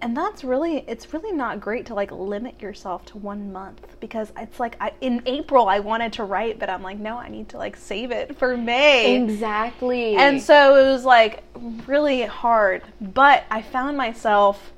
and 0.00 0.16
that's 0.16 0.44
really 0.44 0.84
it's 0.86 1.12
really 1.12 1.32
not 1.32 1.60
great 1.60 1.86
to 1.86 1.94
like 1.94 2.12
limit 2.12 2.60
yourself 2.62 3.04
to 3.06 3.18
one 3.18 3.52
month 3.52 3.96
because 4.00 4.32
it's 4.38 4.60
like 4.60 4.76
I, 4.80 4.92
in 5.00 5.22
April 5.26 5.68
I 5.68 5.80
wanted 5.80 6.12
to 6.14 6.24
write, 6.24 6.58
but 6.58 6.70
I'm 6.70 6.82
like 6.82 6.98
no, 6.98 7.16
I 7.16 7.28
need 7.28 7.48
to 7.50 7.58
like 7.58 7.76
save 7.76 8.10
it 8.10 8.38
for 8.38 8.56
May. 8.56 9.16
Exactly. 9.16 10.16
And 10.16 10.40
so 10.40 10.76
it 10.76 10.88
was 10.88 11.04
like 11.04 11.42
really 11.86 12.22
hard, 12.22 12.82
but 13.00 13.44
I 13.50 13.62
found 13.62 13.96
myself 13.96 14.72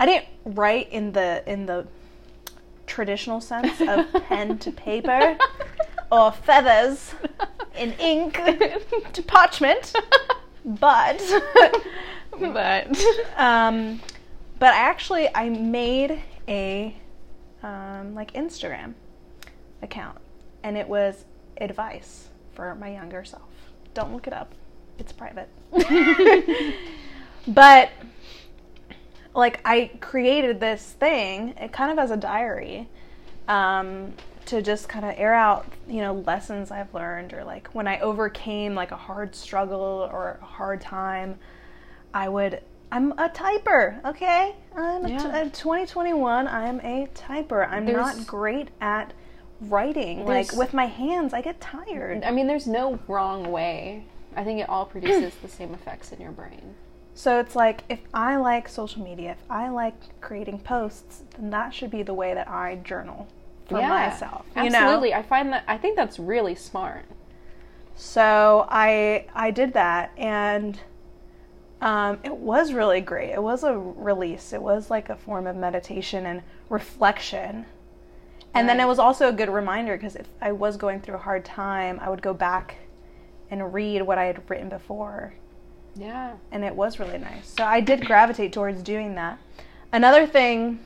I 0.00 0.06
didn't 0.06 0.26
write 0.44 0.92
in 0.92 1.12
the 1.12 1.42
in 1.46 1.66
the 1.66 1.86
traditional 2.86 3.40
sense 3.40 3.80
of 3.80 4.24
pen 4.24 4.58
to 4.58 4.72
paper 4.72 5.36
or 6.12 6.32
feathers 6.32 7.14
in 7.76 7.92
ink 7.94 8.34
to 9.12 9.22
parchment, 9.22 9.92
but 10.64 11.22
but 12.40 12.88
um, 13.36 14.00
but 14.58 14.74
I 14.74 14.78
actually, 14.78 15.28
I 15.34 15.48
made 15.48 16.22
a 16.48 16.94
um, 17.62 18.14
like 18.14 18.32
Instagram 18.34 18.94
account, 19.82 20.18
and 20.62 20.76
it 20.76 20.88
was 20.88 21.24
advice 21.60 22.28
for 22.52 22.74
my 22.74 22.92
younger 22.92 23.24
self. 23.24 23.42
Don't 23.94 24.12
look 24.12 24.26
it 24.26 24.32
up; 24.32 24.54
it's 24.98 25.12
private. 25.12 25.48
but 27.48 27.90
like, 29.34 29.60
I 29.64 29.90
created 30.00 30.60
this 30.60 30.92
thing, 30.98 31.54
it 31.58 31.72
kind 31.72 31.90
of 31.90 31.98
as 31.98 32.10
a 32.10 32.16
diary, 32.16 32.88
um, 33.48 34.14
to 34.46 34.62
just 34.62 34.88
kind 34.88 35.04
of 35.04 35.14
air 35.18 35.34
out, 35.34 35.66
you 35.88 36.00
know, 36.00 36.14
lessons 36.14 36.70
I've 36.70 36.92
learned, 36.94 37.34
or 37.34 37.44
like 37.44 37.68
when 37.68 37.86
I 37.86 37.98
overcame 38.00 38.74
like 38.74 38.92
a 38.92 38.96
hard 38.96 39.34
struggle 39.34 40.08
or 40.10 40.38
a 40.40 40.44
hard 40.44 40.80
time. 40.80 41.38
I 42.16 42.30
would. 42.30 42.62
I'm 42.90 43.12
a 43.12 43.28
typer, 43.28 44.02
okay? 44.04 44.54
I'm 44.74 45.06
Yeah. 45.06 45.18
uh, 45.26 45.44
2021. 45.52 46.48
I'm 46.48 46.80
a 46.80 47.08
typer. 47.14 47.68
I'm 47.70 47.84
There's- 47.84 48.16
not 48.16 48.26
great 48.26 48.68
at 48.80 49.12
writing. 49.60 50.24
Like 50.24 50.52
with 50.52 50.72
my 50.72 50.86
hands, 50.86 51.34
I 51.34 51.42
get 51.42 51.60
tired. 51.60 52.24
I 52.24 52.30
mean 52.30 52.46
there's 52.46 52.66
no 52.66 52.98
wrong 53.06 53.50
way. 53.52 54.04
I 54.34 54.44
think 54.44 54.60
it 54.60 54.68
all 54.68 54.86
produces 54.86 55.34
the 55.36 55.48
same 55.48 55.74
effects 55.74 56.10
in 56.12 56.20
your 56.20 56.32
brain. 56.32 56.74
So 57.14 57.38
it's 57.38 57.54
like 57.54 57.84
if 57.90 58.00
I 58.14 58.36
like 58.36 58.66
social 58.68 59.02
media, 59.02 59.32
if 59.32 59.50
I 59.50 59.68
like 59.68 59.94
creating 60.22 60.60
posts, 60.60 61.22
then 61.36 61.50
that 61.50 61.74
should 61.74 61.90
be 61.90 62.02
the 62.02 62.14
way 62.14 62.32
that 62.32 62.48
I 62.48 62.76
journal 62.76 63.28
for 63.68 63.80
myself. 63.80 64.46
You 64.56 64.70
know? 64.70 64.78
Absolutely. 64.78 65.12
I 65.12 65.22
find 65.22 65.52
that 65.52 65.64
I 65.68 65.76
think 65.76 65.96
that's 65.96 66.18
really 66.18 66.54
smart. 66.54 67.04
So 67.94 68.66
I 68.70 69.26
I 69.34 69.50
did 69.50 69.74
that 69.74 70.12
and 70.16 70.80
um, 71.80 72.18
it 72.24 72.34
was 72.34 72.72
really 72.72 73.00
great. 73.00 73.30
It 73.30 73.42
was 73.42 73.62
a 73.62 73.76
release. 73.76 74.52
It 74.52 74.62
was 74.62 74.90
like 74.90 75.10
a 75.10 75.16
form 75.16 75.46
of 75.46 75.56
meditation 75.56 76.26
and 76.26 76.42
reflection. 76.68 77.66
And 78.54 78.66
then 78.66 78.80
it 78.80 78.86
was 78.86 78.98
also 78.98 79.28
a 79.28 79.32
good 79.32 79.50
reminder 79.50 79.96
because 79.96 80.16
if 80.16 80.28
I 80.40 80.52
was 80.52 80.78
going 80.78 81.00
through 81.00 81.16
a 81.16 81.18
hard 81.18 81.44
time, 81.44 82.00
I 82.00 82.08
would 82.08 82.22
go 82.22 82.32
back 82.32 82.76
and 83.50 83.74
read 83.74 84.02
what 84.02 84.16
I 84.16 84.24
had 84.24 84.48
written 84.48 84.70
before. 84.70 85.34
Yeah. 85.94 86.36
And 86.50 86.64
it 86.64 86.74
was 86.74 86.98
really 86.98 87.18
nice. 87.18 87.48
So 87.48 87.64
I 87.64 87.80
did 87.80 88.06
gravitate 88.06 88.54
towards 88.54 88.82
doing 88.82 89.14
that. 89.16 89.38
Another 89.92 90.26
thing, 90.26 90.80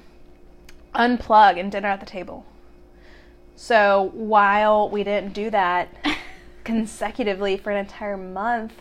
unplug 0.94 1.60
and 1.60 1.70
dinner 1.70 1.88
at 1.88 2.00
the 2.00 2.06
table. 2.06 2.44
So 3.54 4.10
while 4.14 4.88
we 4.88 5.04
didn't 5.04 5.32
do 5.32 5.50
that 5.50 5.88
consecutively 6.64 7.56
for 7.56 7.70
an 7.70 7.76
entire 7.76 8.16
month, 8.16 8.72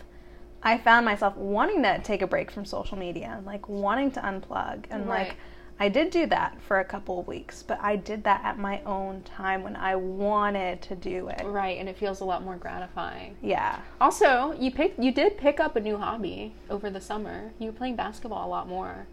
I 0.62 0.78
found 0.78 1.06
myself 1.06 1.36
wanting 1.36 1.82
to 1.84 2.00
take 2.00 2.22
a 2.22 2.26
break 2.26 2.50
from 2.50 2.64
social 2.64 2.98
media, 2.98 3.40
like 3.46 3.68
wanting 3.68 4.10
to 4.12 4.20
unplug. 4.20 4.84
And 4.90 5.06
Right. 5.08 5.28
like, 5.28 5.36
I 5.78 5.88
did 5.88 6.10
do 6.10 6.26
that 6.26 6.60
for 6.60 6.78
a 6.80 6.84
couple 6.84 7.18
of 7.18 7.26
weeks, 7.26 7.62
but 7.62 7.78
I 7.80 7.96
did 7.96 8.24
that 8.24 8.42
at 8.44 8.58
my 8.58 8.82
own 8.84 9.22
time 9.22 9.62
when 9.62 9.74
I 9.76 9.96
wanted 9.96 10.82
to 10.82 10.94
do 10.94 11.28
it. 11.28 11.40
Right, 11.42 11.78
and 11.78 11.88
it 11.88 11.96
feels 11.96 12.20
a 12.20 12.24
lot 12.26 12.44
more 12.44 12.56
gratifying. 12.56 13.36
Yeah. 13.40 13.80
Also, 13.98 14.52
you 14.58 14.70
picked 14.70 14.98
you 14.98 15.10
did 15.10 15.38
pick 15.38 15.58
up 15.58 15.76
a 15.76 15.80
new 15.80 15.96
hobby 15.96 16.52
over 16.68 16.90
the 16.90 17.00
summer. 17.00 17.52
You 17.58 17.68
were 17.68 17.72
playing 17.72 17.96
basketball 17.96 18.46
a 18.46 18.50
lot 18.50 18.68
more. 18.68 19.06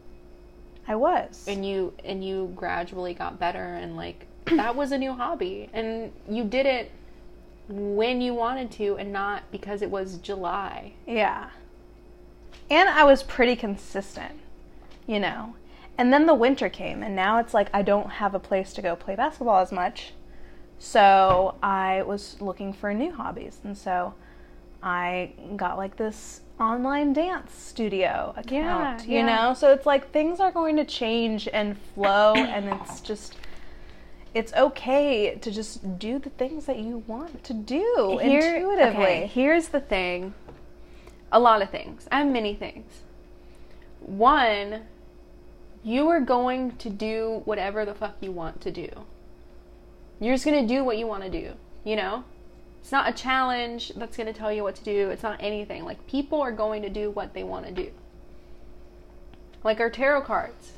I 0.89 0.95
was. 0.95 1.45
and 1.47 1.65
you 1.65 1.93
and 2.03 2.23
you 2.23 2.51
gradually 2.55 3.13
got 3.13 3.39
better 3.39 3.75
and 3.75 3.95
like 3.95 4.25
that 4.45 4.75
was 4.75 4.91
a 4.93 4.97
new 4.97 5.13
hobby 5.13 5.69
and 5.73 6.11
you 6.29 6.43
did 6.45 6.65
it 6.65 6.91
when 7.67 8.21
you 8.21 8.33
wanted 8.33 8.71
to 8.71 8.95
and 8.97 9.11
not 9.11 9.43
because 9.51 9.81
it 9.81 9.89
was 9.91 10.17
July. 10.17 10.93
Yeah. 11.05 11.49
And 12.69 12.89
I 12.89 13.03
was 13.03 13.23
pretty 13.23 13.55
consistent, 13.55 14.33
you 15.05 15.19
know. 15.19 15.55
And 15.97 16.13
then 16.13 16.25
the 16.27 16.35
winter 16.35 16.69
came, 16.69 17.01
and 17.01 17.15
now 17.15 17.39
it's 17.39 17.53
like 17.53 17.69
I 17.73 17.81
don't 17.81 18.09
have 18.11 18.35
a 18.35 18.39
place 18.39 18.73
to 18.73 18.81
go 18.81 18.95
play 18.95 19.15
basketball 19.15 19.59
as 19.61 19.71
much. 19.71 20.13
So 20.79 21.55
I 21.63 22.03
was 22.03 22.39
looking 22.39 22.71
for 22.71 22.93
new 22.93 23.11
hobbies. 23.11 23.59
And 23.63 23.75
so 23.75 24.13
I 24.83 25.33
got 25.55 25.77
like 25.77 25.97
this 25.97 26.41
online 26.59 27.13
dance 27.13 27.53
studio 27.53 28.33
account, 28.37 28.51
Yeah, 28.51 29.01
you 29.05 29.19
yeah. 29.19 29.25
know? 29.25 29.53
So 29.55 29.71
it's 29.73 29.85
like 29.87 30.11
things 30.11 30.39
are 30.39 30.51
going 30.51 30.75
to 30.75 30.85
change 30.85 31.47
and 31.51 31.77
flow, 31.95 32.35
and 32.35 32.65
it's 32.69 33.01
just. 33.01 33.36
It's 34.33 34.53
okay 34.53 35.35
to 35.35 35.51
just 35.51 35.99
do 35.99 36.19
the 36.19 36.29
things 36.29 36.65
that 36.65 36.79
you 36.79 37.03
want 37.07 37.43
to 37.45 37.53
do 37.53 38.19
intuitively. 38.19 39.03
okay, 39.03 39.27
here's 39.27 39.69
the 39.69 39.79
thing. 39.79 40.33
A 41.31 41.39
lot 41.39 41.61
of 41.61 41.69
things. 41.69 42.07
I 42.11 42.19
have 42.19 42.27
many 42.27 42.53
things. 42.53 43.01
One, 43.99 44.83
you 45.83 46.07
are 46.09 46.19
going 46.19 46.75
to 46.77 46.89
do 46.89 47.41
whatever 47.45 47.85
the 47.85 47.93
fuck 47.93 48.15
you 48.21 48.31
want 48.31 48.61
to 48.61 48.71
do. 48.71 48.89
You're 50.19 50.35
just 50.35 50.45
going 50.45 50.67
to 50.67 50.73
do 50.73 50.83
what 50.83 50.97
you 50.97 51.07
want 51.07 51.23
to 51.23 51.29
do, 51.29 51.53
you 51.83 51.95
know? 51.95 52.23
It's 52.81 52.91
not 52.91 53.09
a 53.09 53.13
challenge 53.13 53.91
that's 53.95 54.15
going 54.15 54.27
to 54.27 54.33
tell 54.33 54.51
you 54.51 54.63
what 54.63 54.75
to 54.75 54.83
do. 54.83 55.09
It's 55.09 55.23
not 55.23 55.37
anything. 55.41 55.83
Like, 55.83 56.07
people 56.07 56.41
are 56.41 56.51
going 56.51 56.81
to 56.83 56.89
do 56.89 57.11
what 57.11 57.33
they 57.33 57.43
want 57.43 57.65
to 57.65 57.71
do. 57.71 57.91
Like 59.63 59.79
our 59.79 59.89
tarot 59.89 60.21
cards. 60.21 60.71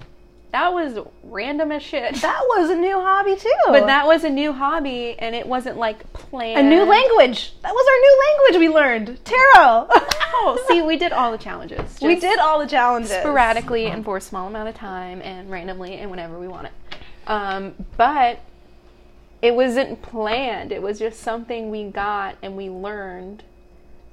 That 0.52 0.74
was 0.74 0.98
random 1.24 1.72
as 1.72 1.84
shit. 1.84 2.16
That 2.22 2.42
was 2.48 2.72
a 2.72 2.76
new 2.76 3.00
hobby 3.00 3.36
too. 3.36 3.52
but 3.68 3.86
that 3.86 4.08
was 4.08 4.24
a 4.24 4.30
new 4.30 4.52
hobby, 4.52 5.16
and 5.20 5.36
it 5.36 5.46
wasn't 5.46 5.78
like 5.78 6.12
planned. 6.14 6.60
a 6.60 6.70
new 6.70 6.84
language. 6.84 7.54
That 7.62 7.72
was 7.72 7.88
our 7.88 8.00
new 8.00 8.58
language 8.58 8.70
we 8.70 8.74
learned. 8.74 9.26
Tarot. 9.26 9.88
no. 10.34 10.58
See, 10.68 10.82
we 10.82 10.98
did 10.98 11.12
all 11.12 11.32
the 11.32 11.38
challenges. 11.38 12.00
we 12.02 12.16
did 12.16 12.40
all 12.40 12.60
the 12.60 12.68
challenges 12.68 13.12
sporadically 13.12 13.86
and 13.88 14.04
for 14.04 14.18
a 14.18 14.22
small 14.22 14.48
amount 14.48 14.70
of 14.70 14.76
time 14.76 15.22
and 15.22 15.52
randomly 15.52 15.96
and 15.96 16.10
whenever 16.10 16.40
we 16.40 16.48
wanted. 16.48 16.72
Um, 17.28 17.76
but 17.96 18.40
it 19.42 19.54
wasn't 19.56 20.02
planned. 20.02 20.72
It 20.72 20.82
was 20.82 20.98
just 21.00 21.20
something 21.20 21.70
we 21.70 21.86
got 21.86 22.38
and 22.42 22.58
we 22.58 22.70
learned. 22.70 23.44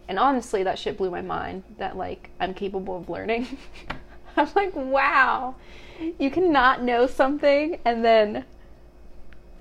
And 0.08 0.18
honestly, 0.18 0.62
that 0.62 0.78
shit 0.78 0.98
blew 0.98 1.10
my 1.10 1.22
mind 1.22 1.64
that 1.78 1.96
like 1.96 2.30
I'm 2.38 2.52
capable 2.52 2.96
of 2.98 3.08
learning. 3.08 3.58
I'm 4.36 4.48
like, 4.54 4.76
wow, 4.76 5.54
you 6.18 6.30
cannot 6.30 6.82
know 6.82 7.06
something 7.06 7.78
and 7.84 8.04
then 8.04 8.44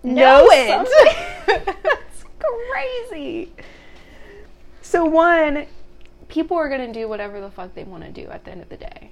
Know 0.03 0.47
it. 0.51 0.87
That's 1.83 2.25
crazy. 2.71 3.51
So 4.83 5.03
one, 5.03 5.65
people 6.27 6.57
are 6.57 6.69
gonna 6.69 6.93
do 6.93 7.07
whatever 7.07 7.41
the 7.41 7.49
fuck 7.49 7.73
they 7.73 7.83
want 7.83 8.03
to 8.03 8.11
do 8.11 8.29
at 8.29 8.45
the 8.45 8.51
end 8.51 8.61
of 8.61 8.69
the 8.69 8.77
day. 8.77 9.09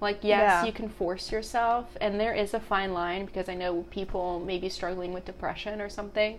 Like 0.00 0.20
yes, 0.22 0.40
Yeah. 0.40 0.64
you 0.64 0.72
can 0.72 0.88
force 0.88 1.30
yourself, 1.30 1.94
and 2.00 2.18
there 2.18 2.32
is 2.32 2.54
a 2.54 2.60
fine 2.60 2.94
line 2.94 3.26
because 3.26 3.50
I 3.50 3.54
know 3.54 3.82
people 3.90 4.40
maybe 4.40 4.70
struggling 4.70 5.12
with 5.12 5.26
depression 5.26 5.80
or 5.80 5.90
something 5.90 6.38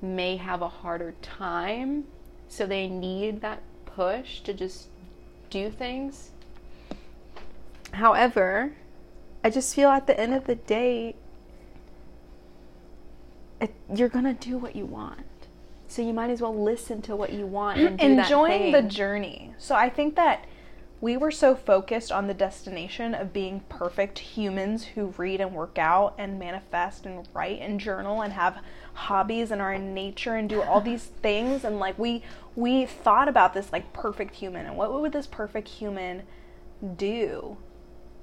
may 0.00 0.36
have 0.36 0.62
a 0.62 0.68
harder 0.68 1.14
time, 1.20 2.04
so 2.48 2.66
they 2.66 2.86
need 2.86 3.40
that 3.40 3.62
push 3.84 4.40
to 4.42 4.54
just 4.54 4.86
do 5.50 5.70
things. 5.70 6.30
However, 7.92 8.72
I 9.42 9.50
just 9.50 9.74
feel 9.74 9.88
at 9.88 10.06
the 10.06 10.18
end 10.18 10.34
of 10.34 10.46
the 10.46 10.56
day, 10.56 11.16
it, 13.60 13.74
you're 13.94 14.08
gonna 14.08 14.34
do 14.34 14.58
what 14.58 14.76
you 14.76 14.86
want. 14.86 15.26
So 15.86 16.02
you 16.02 16.12
might 16.12 16.30
as 16.30 16.42
well 16.42 16.54
listen 16.54 17.00
to 17.02 17.16
what 17.16 17.32
you 17.32 17.46
want 17.46 17.78
and 17.78 17.98
do 17.98 18.04
enjoying 18.04 18.72
the 18.72 18.82
journey. 18.82 19.54
So 19.56 19.74
I 19.74 19.88
think 19.88 20.16
that 20.16 20.44
we 21.00 21.16
were 21.16 21.30
so 21.30 21.54
focused 21.54 22.10
on 22.10 22.26
the 22.26 22.34
destination 22.34 23.14
of 23.14 23.32
being 23.32 23.60
perfect 23.68 24.18
humans 24.18 24.84
who 24.84 25.14
read 25.16 25.40
and 25.40 25.54
work 25.54 25.78
out 25.78 26.14
and 26.18 26.38
manifest 26.38 27.06
and 27.06 27.26
write 27.32 27.60
and 27.60 27.78
journal 27.78 28.20
and 28.22 28.32
have 28.32 28.58
hobbies 28.94 29.50
and 29.52 29.62
are 29.62 29.72
in 29.72 29.94
nature 29.94 30.34
and 30.34 30.48
do 30.48 30.60
all 30.60 30.80
these 30.80 31.04
things 31.22 31.64
and 31.64 31.78
like 31.78 31.96
we 31.98 32.22
we 32.56 32.84
thought 32.84 33.28
about 33.28 33.54
this 33.54 33.72
like 33.72 33.92
perfect 33.92 34.34
human 34.34 34.66
and 34.66 34.76
what 34.76 34.92
would 34.92 35.12
this 35.12 35.26
perfect 35.26 35.68
human 35.68 36.22
do 36.96 37.56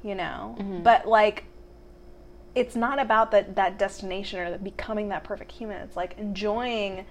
you 0.06 0.16
know 0.16 0.56
mm-hmm. 0.60 0.84
but 0.84 1.06
like 1.08 1.44
it's 2.54 2.76
not 2.76 3.00
about 3.00 3.32
that 3.32 3.56
that 3.56 3.78
destination 3.78 4.40
or 4.40 4.52
the 4.52 4.58
becoming 4.58 5.10
that 5.10 5.24
perfect 5.24 5.52
human 5.52 5.82
it's 5.82 5.98
like 5.98 6.18
enjoying 6.18 7.06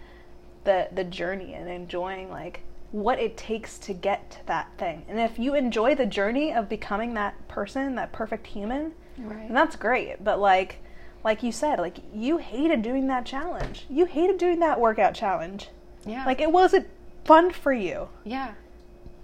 the 0.65 0.89
the 0.93 1.05
journey 1.05 1.53
and 1.55 1.69
enjoying 1.69 2.31
like 2.31 2.61
what 2.93 3.19
it 3.19 3.37
takes 3.37 3.77
to 3.77 3.93
get 3.93 4.31
to 4.31 4.47
that 4.47 4.69
thing. 4.79 5.05
And 5.09 5.19
if 5.19 5.37
you 5.37 5.57
enjoy 5.57 5.97
the 5.97 6.07
journey 6.07 6.53
of 6.53 6.69
becoming 6.69 7.15
that 7.15 7.49
person, 7.49 7.97
that 7.97 8.13
perfect 8.13 8.47
human, 8.47 8.93
Right. 9.19 9.49
then 9.49 9.53
that's 9.53 9.75
great. 9.75 10.23
But 10.23 10.39
like 10.39 10.77
like 11.25 11.43
you 11.43 11.51
said, 11.51 11.81
like 11.81 11.97
you 12.15 12.37
hated 12.37 12.83
doing 12.83 13.09
that 13.09 13.27
challenge. 13.27 13.87
You 13.91 14.05
hated 14.05 14.39
doing 14.39 14.61
that 14.61 14.79
workout 14.79 15.13
challenge. 15.13 15.71
Yeah. 16.07 16.25
Like 16.25 16.41
it 16.41 16.53
wasn't 16.53 16.87
fun 17.25 17.51
for 17.51 17.73
you. 17.73 18.09
yeah. 18.25 18.55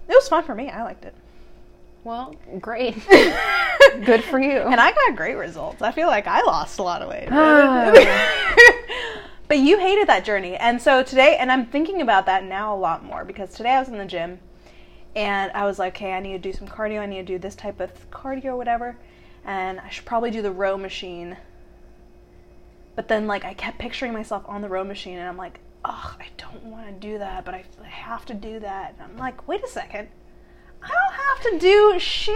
It 0.09 0.15
was 0.15 0.27
fun 0.27 0.43
for 0.43 0.53
me. 0.53 0.69
I 0.69 0.83
liked 0.83 1.05
it. 1.05 1.15
Well, 2.03 2.35
great. 2.59 2.95
Good 4.05 4.23
for 4.23 4.39
you. 4.39 4.59
And 4.59 4.79
I 4.79 4.91
got 4.91 5.15
great 5.15 5.35
results. 5.35 5.81
I 5.81 5.91
feel 5.91 6.07
like 6.07 6.27
I 6.27 6.41
lost 6.41 6.79
a 6.79 6.83
lot 6.83 7.01
of 7.01 7.09
weight. 7.09 7.27
Ah. 7.31 7.91
but 9.47 9.59
you 9.59 9.77
hated 9.77 10.07
that 10.07 10.25
journey. 10.25 10.55
And 10.55 10.81
so 10.81 11.03
today, 11.03 11.37
and 11.37 11.51
I'm 11.51 11.67
thinking 11.67 12.01
about 12.01 12.25
that 12.25 12.43
now 12.43 12.73
a 12.73 12.77
lot 12.77 13.03
more 13.03 13.23
because 13.23 13.53
today 13.53 13.71
I 13.71 13.79
was 13.79 13.89
in 13.89 13.97
the 13.97 14.05
gym 14.05 14.39
and 15.15 15.51
I 15.51 15.65
was 15.65 15.77
like, 15.77 15.95
okay, 15.95 16.13
I 16.13 16.19
need 16.19 16.33
to 16.33 16.39
do 16.39 16.53
some 16.53 16.67
cardio. 16.67 17.01
I 17.01 17.05
need 17.05 17.27
to 17.27 17.33
do 17.33 17.37
this 17.37 17.55
type 17.55 17.79
of 17.79 18.09
cardio 18.09 18.45
or 18.45 18.55
whatever. 18.55 18.97
And 19.45 19.79
I 19.79 19.89
should 19.89 20.05
probably 20.05 20.31
do 20.31 20.41
the 20.41 20.51
row 20.51 20.77
machine. 20.77 21.37
But 22.95 23.07
then, 23.07 23.27
like, 23.27 23.45
I 23.45 23.53
kept 23.53 23.77
picturing 23.79 24.13
myself 24.13 24.43
on 24.47 24.61
the 24.61 24.69
row 24.69 24.83
machine 24.83 25.17
and 25.17 25.27
I'm 25.27 25.37
like, 25.37 25.59
oh, 25.85 26.15
I 26.19 26.25
don't 26.37 26.63
want 26.65 26.87
to 26.87 26.93
do 26.93 27.17
that, 27.17 27.45
but 27.45 27.53
I 27.53 27.65
have 27.87 28.25
to 28.27 28.33
do 28.33 28.59
that. 28.59 28.95
And 28.99 29.11
I'm 29.11 29.17
like, 29.17 29.47
wait 29.47 29.63
a 29.63 29.67
second. 29.67 30.09
I 30.83 30.87
don't 30.87 31.13
have 31.13 31.41
to 31.51 31.59
do 31.59 31.99
shit. 31.99 32.35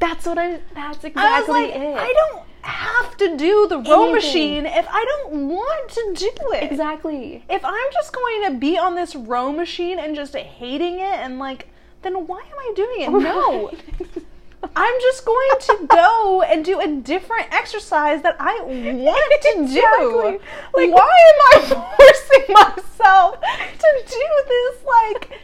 That's 0.00 0.26
what 0.26 0.38
I. 0.38 0.60
That's 0.74 0.76
I 0.76 0.88
was 0.88 1.04
exactly 1.04 1.54
like, 1.62 1.74
it. 1.74 1.96
I 1.96 2.12
don't 2.12 2.42
have 2.62 3.16
to 3.18 3.36
do 3.36 3.66
the 3.68 3.78
row 3.78 4.04
Anything. 4.04 4.12
machine 4.14 4.66
if 4.66 4.86
I 4.88 5.04
don't 5.04 5.48
want 5.48 5.90
to 5.90 6.14
do 6.16 6.52
it. 6.52 6.62
Exactly. 6.64 7.44
If 7.50 7.64
I'm 7.64 7.92
just 7.92 8.12
going 8.12 8.44
to 8.52 8.58
be 8.58 8.78
on 8.78 8.94
this 8.94 9.14
row 9.14 9.52
machine 9.52 9.98
and 9.98 10.16
just 10.16 10.34
hating 10.34 10.94
it 10.98 11.18
and 11.20 11.38
like, 11.38 11.68
then 12.02 12.26
why 12.26 12.40
am 12.40 12.58
I 12.58 12.72
doing 12.74 13.00
it? 13.02 13.10
No. 13.10 13.70
I'm 14.76 15.00
just 15.02 15.26
going 15.26 15.50
to 15.60 15.86
go 15.88 16.42
and 16.42 16.64
do 16.64 16.80
a 16.80 16.88
different 16.88 17.52
exercise 17.52 18.22
that 18.22 18.36
I 18.40 18.60
want 18.62 19.42
to 19.42 19.52
do. 19.52 19.62
Exactly. 19.62 20.38
Like, 20.74 20.90
why 20.90 21.16
am 21.30 21.40
I 21.52 21.94
forcing 21.98 22.54
myself 22.54 23.40
to 23.40 24.04
do 24.08 24.44
this 24.48 24.76
like 24.86 25.40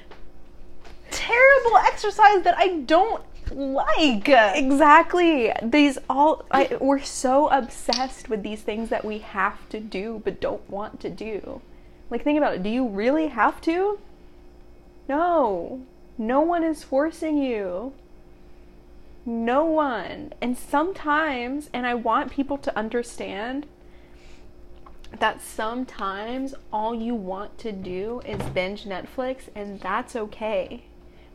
terrible 1.11 1.77
exercise 1.79 2.43
that 2.43 2.57
I 2.57 2.79
don't 2.87 3.23
like? 3.51 4.29
Exactly. 4.29 5.53
These 5.63 5.99
all 6.09 6.45
I, 6.51 6.77
we're 6.81 7.01
so 7.01 7.49
obsessed 7.49 8.29
with 8.29 8.43
these 8.43 8.63
things 8.63 8.89
that 8.91 9.05
we 9.05 9.19
have 9.19 9.69
to 9.71 9.81
do 9.81 10.23
but 10.25 10.41
don't 10.41 10.69
want 10.71 11.01
to 11.01 11.11
do. 11.11 11.61
Like 12.11 12.25
think 12.25 12.39
about 12.39 12.55
it. 12.55 12.63
Do 12.63 12.71
you 12.71 12.87
really 12.87 13.29
have 13.29 13.61
to? 13.63 13.99
No. 15.09 15.83
No 16.19 16.41
one 16.41 16.63
is 16.63 16.85
forcing 16.85 17.39
you. 17.39 17.93
No 19.25 19.65
one. 19.65 20.33
And 20.41 20.57
sometimes 20.57 21.71
and 21.73 21.87
I 21.87 21.95
want 21.95 22.31
people 22.31 22.59
to 22.59 22.77
understand 22.77 23.67
that 25.19 25.43
sometimes 25.43 26.55
all 26.73 26.95
you 26.95 27.15
want 27.15 27.59
to 27.59 27.73
do 27.73 28.23
is 28.25 28.41
binge 28.51 28.85
Netflix 28.85 29.49
and 29.55 29.81
that's 29.81 30.15
okay. 30.15 30.85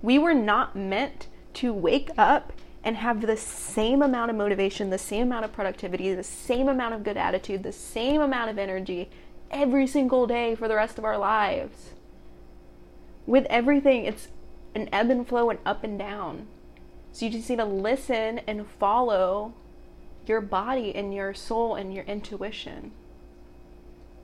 We 0.05 0.19
were 0.19 0.35
not 0.35 0.75
meant 0.75 1.29
to 1.55 1.73
wake 1.73 2.11
up 2.15 2.53
and 2.83 2.95
have 2.95 3.21
the 3.21 3.35
same 3.35 4.03
amount 4.03 4.29
of 4.29 4.37
motivation, 4.37 4.91
the 4.91 4.99
same 4.99 5.23
amount 5.23 5.45
of 5.45 5.51
productivity, 5.51 6.13
the 6.13 6.21
same 6.21 6.69
amount 6.69 6.93
of 6.93 7.03
good 7.03 7.17
attitude, 7.17 7.63
the 7.63 7.71
same 7.71 8.21
amount 8.21 8.51
of 8.51 8.59
energy 8.59 9.09
every 9.49 9.87
single 9.87 10.27
day 10.27 10.53
for 10.53 10.67
the 10.67 10.75
rest 10.75 10.99
of 10.99 11.05
our 11.05 11.17
lives. 11.17 11.93
With 13.25 13.47
everything, 13.49 14.05
it's 14.05 14.27
an 14.75 14.89
ebb 14.93 15.09
and 15.09 15.27
flow 15.27 15.49
and 15.49 15.57
up 15.65 15.83
and 15.83 15.97
down. 15.97 16.45
So 17.11 17.25
you 17.25 17.31
just 17.31 17.49
need 17.49 17.55
to 17.55 17.65
listen 17.65 18.41
and 18.45 18.67
follow 18.67 19.55
your 20.27 20.39
body 20.39 20.93
and 20.95 21.15
your 21.15 21.33
soul 21.33 21.73
and 21.73 21.91
your 21.91 22.03
intuition. 22.03 22.91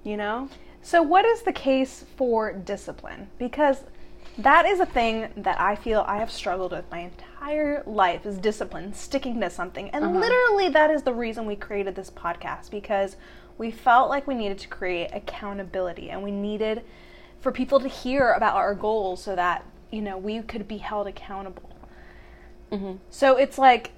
You 0.04 0.18
know? 0.18 0.48
So, 0.84 1.02
what 1.02 1.26
is 1.26 1.42
the 1.42 1.54
case 1.54 2.06
for 2.16 2.54
discipline? 2.54 3.30
Because 3.40 3.84
that 4.38 4.66
is 4.66 4.80
a 4.80 4.86
thing 4.86 5.30
that 5.38 5.60
I 5.60 5.76
feel 5.76 6.06
I 6.08 6.18
have 6.18 6.32
struggled 6.32 6.72
with 6.72 6.90
my 6.90 7.00
entire 7.00 7.84
life 7.86 8.26
is 8.26 8.38
discipline, 8.38 8.94
sticking 8.94 9.40
to 9.42 9.50
something. 9.50 9.90
And 9.90 10.06
uh-huh. 10.06 10.20
literally, 10.20 10.70
that 10.70 10.90
is 10.92 11.04
the 11.04 11.14
reason 11.14 11.46
we 11.46 11.56
created 11.56 11.96
this 11.96 12.10
podcast 12.10 12.72
because 12.72 13.18
we 13.58 13.72
felt 13.72 14.10
like 14.10 14.28
we 14.28 14.36
needed 14.36 14.60
to 14.60 14.68
create 14.68 15.10
accountability 15.14 16.10
and 16.10 16.24
we 16.24 16.32
needed 16.32 16.84
for 17.40 17.52
people 17.52 17.80
to 17.80 17.88
hear 17.88 18.32
about 18.34 18.56
our 18.56 18.74
goals 18.74 19.22
so 19.24 19.36
that, 19.36 19.66
you 19.92 20.02
know, 20.02 20.18
we 20.18 20.42
could 20.42 20.68
be 20.68 20.78
held 20.78 21.08
accountable. 21.08 21.70
Mm-hmm. 22.72 22.94
So, 23.10 23.36
it's 23.36 23.58
like, 23.58 23.92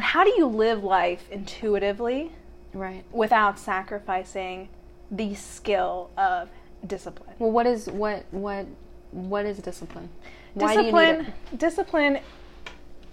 how 0.00 0.24
do 0.24 0.30
you 0.36 0.46
live 0.46 0.82
life 0.82 1.28
intuitively? 1.30 2.32
Right. 2.72 3.04
without 3.10 3.58
sacrificing 3.58 4.68
the 5.10 5.34
skill 5.34 6.10
of 6.16 6.48
discipline. 6.86 7.34
Well, 7.38 7.50
what 7.50 7.66
is 7.66 7.86
what 7.86 8.24
what 8.30 8.66
what 9.12 9.46
is 9.46 9.58
discipline? 9.58 10.08
Why 10.54 10.74
do 10.74 10.82
you 10.82 10.92
need 10.92 10.98
discipline, 10.98 11.34
it? 11.52 11.58
discipline. 11.58 12.18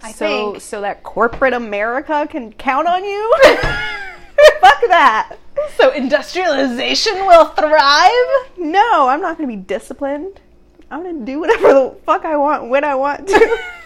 I 0.00 0.12
so 0.12 0.52
think 0.52 0.62
so 0.62 0.80
that 0.82 1.02
corporate 1.02 1.54
America 1.54 2.26
can 2.30 2.52
count 2.52 2.86
on 2.86 3.04
you? 3.04 3.34
fuck 4.60 4.80
that. 4.88 5.36
So 5.76 5.92
industrialization 5.92 7.14
will 7.26 7.46
thrive. 7.46 8.58
no, 8.58 9.08
I'm 9.08 9.20
not 9.20 9.36
going 9.36 9.48
to 9.48 9.56
be 9.56 9.62
disciplined. 9.62 10.40
I'm 10.90 11.02
going 11.02 11.20
to 11.20 11.24
do 11.24 11.40
whatever 11.40 11.72
the 11.72 11.96
fuck 12.06 12.24
I 12.24 12.36
want 12.36 12.70
when 12.70 12.84
I 12.84 12.94
want 12.94 13.28
to. 13.28 13.58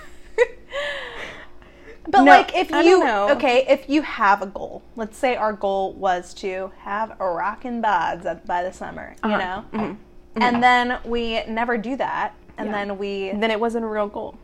But 2.09 2.25
No, 2.25 2.33
like 2.33 2.55
if 2.55 2.71
you 2.71 3.05
know. 3.05 3.29
okay, 3.31 3.65
if 3.69 3.89
you 3.89 4.03
have 4.03 4.43
a 4.43 4.47
goal, 4.47 4.83
let's 4.97 5.17
say 5.17 5.37
our 5.37 5.53
goal 5.53 5.93
was 5.93 6.35
to 6.35 6.73
have 6.81 7.15
a 7.21 7.25
rockin' 7.27 7.81
bods 7.81 8.45
by 8.45 8.63
the 8.63 8.73
summer, 8.73 9.15
you 9.25 9.31
Uh-huh. 9.31 9.63
know, 9.73 9.97
and 10.37 10.63
then 10.63 10.99
we 11.05 11.45
never 11.47 11.79
do 11.79 11.97
that, 11.97 12.35
and 12.59 12.67
Yeah. 12.67 12.73
then 12.73 12.99
we 12.99 13.31
then 13.33 13.51
it 13.53 13.61
wasn't 13.61 13.85
a 13.85 13.89
real 13.89 14.09
goal. 14.09 14.35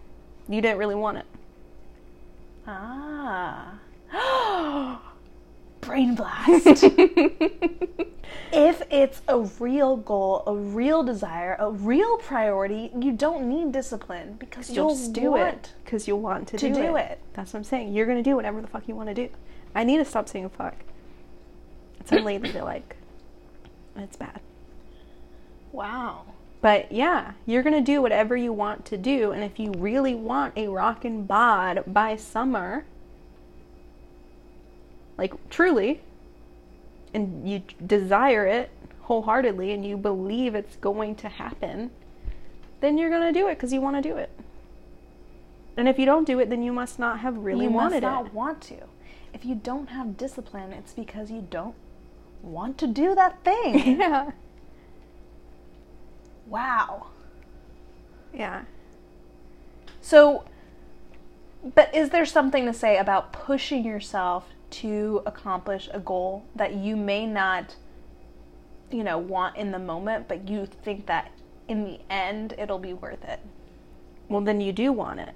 You 0.48 0.60
didn't 0.60 0.78
really 0.78 0.94
want 0.94 1.18
it. 1.18 1.26
ah. 2.66 3.77
Brain 5.88 6.14
blast. 6.14 6.84
if 8.52 8.82
it's 8.90 9.22
a 9.26 9.40
real 9.58 9.96
goal, 9.96 10.42
a 10.46 10.54
real 10.54 11.02
desire, 11.02 11.56
a 11.58 11.70
real 11.70 12.18
priority, 12.18 12.90
you 12.98 13.12
don't 13.12 13.48
need 13.48 13.72
discipline 13.72 14.36
because 14.38 14.68
You'll 14.68 14.88
you'll 14.88 14.96
just 14.96 15.12
do 15.14 15.36
it 15.36 15.72
because 15.84 16.06
you'll 16.06 16.20
want 16.20 16.48
to, 16.48 16.58
to 16.58 16.68
do, 16.68 16.74
do 16.74 16.96
it. 16.96 17.12
it. 17.12 17.20
That's 17.32 17.54
what 17.54 17.60
I'm 17.60 17.64
saying. 17.64 17.94
You're 17.94 18.06
gonna 18.06 18.22
do 18.22 18.36
whatever 18.36 18.60
the 18.60 18.66
fuck 18.66 18.86
you 18.86 18.94
want 18.94 19.08
to 19.08 19.14
do. 19.14 19.30
I 19.74 19.84
need 19.84 19.96
to 19.96 20.04
stop 20.04 20.28
saying 20.28 20.50
fuck. 20.50 20.74
It's 22.00 22.12
like, 22.12 22.96
It's 23.96 24.16
bad. 24.16 24.40
Wow. 25.72 26.24
But 26.60 26.92
yeah, 26.92 27.32
you're 27.46 27.62
gonna 27.62 27.80
do 27.80 28.02
whatever 28.02 28.36
you 28.36 28.52
want 28.52 28.84
to 28.86 28.98
do, 28.98 29.32
and 29.32 29.42
if 29.42 29.58
you 29.58 29.72
really 29.78 30.14
want 30.14 30.56
a 30.56 30.68
rockin' 30.68 31.24
bod 31.24 31.84
by 31.86 32.16
summer, 32.16 32.84
like 35.18 35.34
truly, 35.50 36.00
and 37.12 37.48
you 37.48 37.62
desire 37.84 38.46
it 38.46 38.70
wholeheartedly, 39.02 39.72
and 39.72 39.84
you 39.84 39.96
believe 39.96 40.54
it's 40.54 40.76
going 40.76 41.14
to 41.16 41.28
happen, 41.28 41.90
then 42.80 42.96
you're 42.96 43.10
gonna 43.10 43.32
do 43.32 43.48
it 43.48 43.56
because 43.56 43.72
you 43.72 43.80
want 43.80 43.96
to 43.96 44.02
do 44.02 44.16
it. 44.16 44.30
And 45.76 45.88
if 45.88 45.98
you 45.98 46.06
don't 46.06 46.26
do 46.26 46.40
it, 46.40 46.50
then 46.50 46.62
you 46.62 46.72
must 46.72 46.98
not 46.98 47.20
have 47.20 47.36
really 47.38 47.66
you 47.66 47.70
wanted 47.70 48.02
must 48.02 48.14
not 48.14 48.26
it. 48.26 48.34
want 48.34 48.60
to. 48.62 48.76
If 49.32 49.44
you 49.44 49.54
don't 49.54 49.88
have 49.90 50.16
discipline, 50.16 50.72
it's 50.72 50.92
because 50.92 51.30
you 51.30 51.46
don't 51.48 51.74
want 52.42 52.78
to 52.78 52.86
do 52.86 53.14
that 53.14 53.42
thing. 53.44 54.00
yeah, 54.00 54.30
wow. 56.46 57.06
yeah. 58.32 58.64
So, 60.00 60.44
but 61.74 61.94
is 61.94 62.10
there 62.10 62.26
something 62.26 62.64
to 62.66 62.72
say 62.72 62.96
about 62.96 63.32
pushing 63.32 63.84
yourself 63.84 64.46
to 64.70 65.22
accomplish 65.26 65.88
a 65.92 66.00
goal 66.00 66.44
that 66.56 66.74
you 66.74 66.96
may 66.96 67.26
not, 67.26 67.76
you 68.90 69.04
know, 69.04 69.18
want 69.18 69.56
in 69.56 69.72
the 69.72 69.78
moment, 69.78 70.28
but 70.28 70.48
you 70.48 70.66
think 70.66 71.06
that 71.06 71.30
in 71.68 71.84
the 71.84 72.00
end 72.10 72.54
it'll 72.58 72.78
be 72.78 72.92
worth 72.92 73.24
it? 73.24 73.40
Well, 74.28 74.40
then 74.40 74.60
you 74.60 74.72
do 74.72 74.92
want 74.92 75.20
it. 75.20 75.34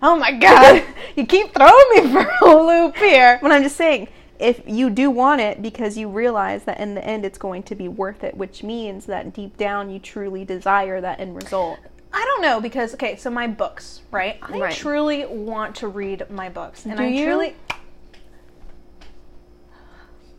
Oh 0.00 0.16
my 0.16 0.32
god, 0.32 0.82
you 1.16 1.26
keep 1.26 1.54
throwing 1.54 1.86
me 1.94 2.12
for 2.12 2.28
a 2.42 2.62
loop 2.62 2.96
here. 2.96 3.38
But 3.40 3.52
I'm 3.52 3.62
just 3.62 3.76
saying, 3.76 4.08
if 4.38 4.60
you 4.66 4.90
do 4.90 5.08
want 5.08 5.40
it 5.40 5.62
because 5.62 5.96
you 5.96 6.08
realize 6.08 6.64
that 6.64 6.80
in 6.80 6.94
the 6.94 7.04
end 7.04 7.24
it's 7.24 7.38
going 7.38 7.62
to 7.64 7.76
be 7.76 7.86
worth 7.86 8.24
it, 8.24 8.36
which 8.36 8.64
means 8.64 9.06
that 9.06 9.32
deep 9.32 9.56
down 9.56 9.90
you 9.90 10.00
truly 10.00 10.44
desire 10.44 11.00
that 11.00 11.20
end 11.20 11.36
result. 11.36 11.78
I 12.12 12.24
don't 12.24 12.42
know 12.42 12.60
because 12.60 12.94
okay, 12.94 13.16
so 13.16 13.30
my 13.30 13.46
books, 13.46 14.02
right? 14.10 14.38
I 14.42 14.58
Right. 14.58 14.74
truly 14.74 15.24
want 15.26 15.76
to 15.76 15.88
read 15.88 16.28
my 16.30 16.48
books, 16.48 16.84
and 16.84 16.96
Do 16.96 17.02
I 17.02 17.06
you? 17.08 17.24
truly. 17.24 17.56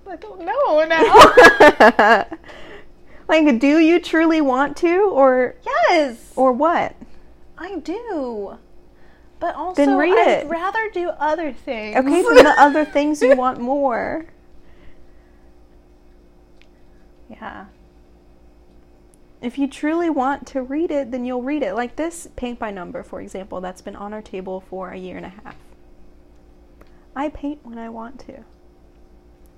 I 0.08 0.16
don't 0.18 0.42
know 0.42 0.84
now. 0.86 2.26
like, 3.28 3.60
do 3.60 3.80
you 3.80 4.00
truly 4.00 4.42
want 4.42 4.78
to, 4.78 5.10
or 5.10 5.56
yes, 5.90 6.32
or 6.36 6.52
what? 6.52 6.96
I 7.58 7.78
do. 7.80 8.58
But 9.40 9.56
also, 9.56 9.96
read 9.98 10.14
I'd 10.14 10.44
it. 10.44 10.48
rather 10.48 10.90
do 10.92 11.10
other 11.10 11.52
things. 11.52 11.98
Okay, 11.98 12.22
then 12.36 12.44
the 12.44 12.56
other 12.58 12.86
things 12.86 13.22
you 13.22 13.36
want 13.36 13.60
more. 13.60 14.26
yeah. 17.30 17.66
If 19.44 19.58
you 19.58 19.68
truly 19.68 20.10
want 20.10 20.48
to 20.48 20.62
read 20.62 20.90
it, 20.90 21.12
then 21.12 21.26
you'll 21.26 21.42
read 21.42 21.64
it. 21.64 21.76
Like 21.76 21.98
this 21.98 22.30
paint 22.38 22.60
by 22.60 22.72
number, 22.72 23.04
for 23.04 23.20
example, 23.20 23.60
that's 23.60 23.82
been 23.82 23.96
on 23.96 24.14
our 24.14 24.22
table 24.22 24.62
for 24.62 24.92
a 24.92 24.98
year 24.98 25.18
and 25.18 25.26
a 25.26 25.30
half. 25.30 25.58
I 27.14 27.28
paint 27.28 27.60
when 27.66 27.78
I 27.78 27.90
want 27.90 28.22
to. 28.22 28.46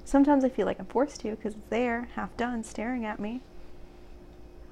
Sometimes 0.03 0.43
I 0.43 0.49
feel 0.49 0.65
like 0.65 0.79
I'm 0.79 0.87
forced 0.87 1.21
to 1.21 1.29
because 1.29 1.53
it's 1.53 1.69
there, 1.69 2.09
half 2.15 2.35
done, 2.35 2.63
staring 2.63 3.05
at 3.05 3.19
me. 3.19 3.41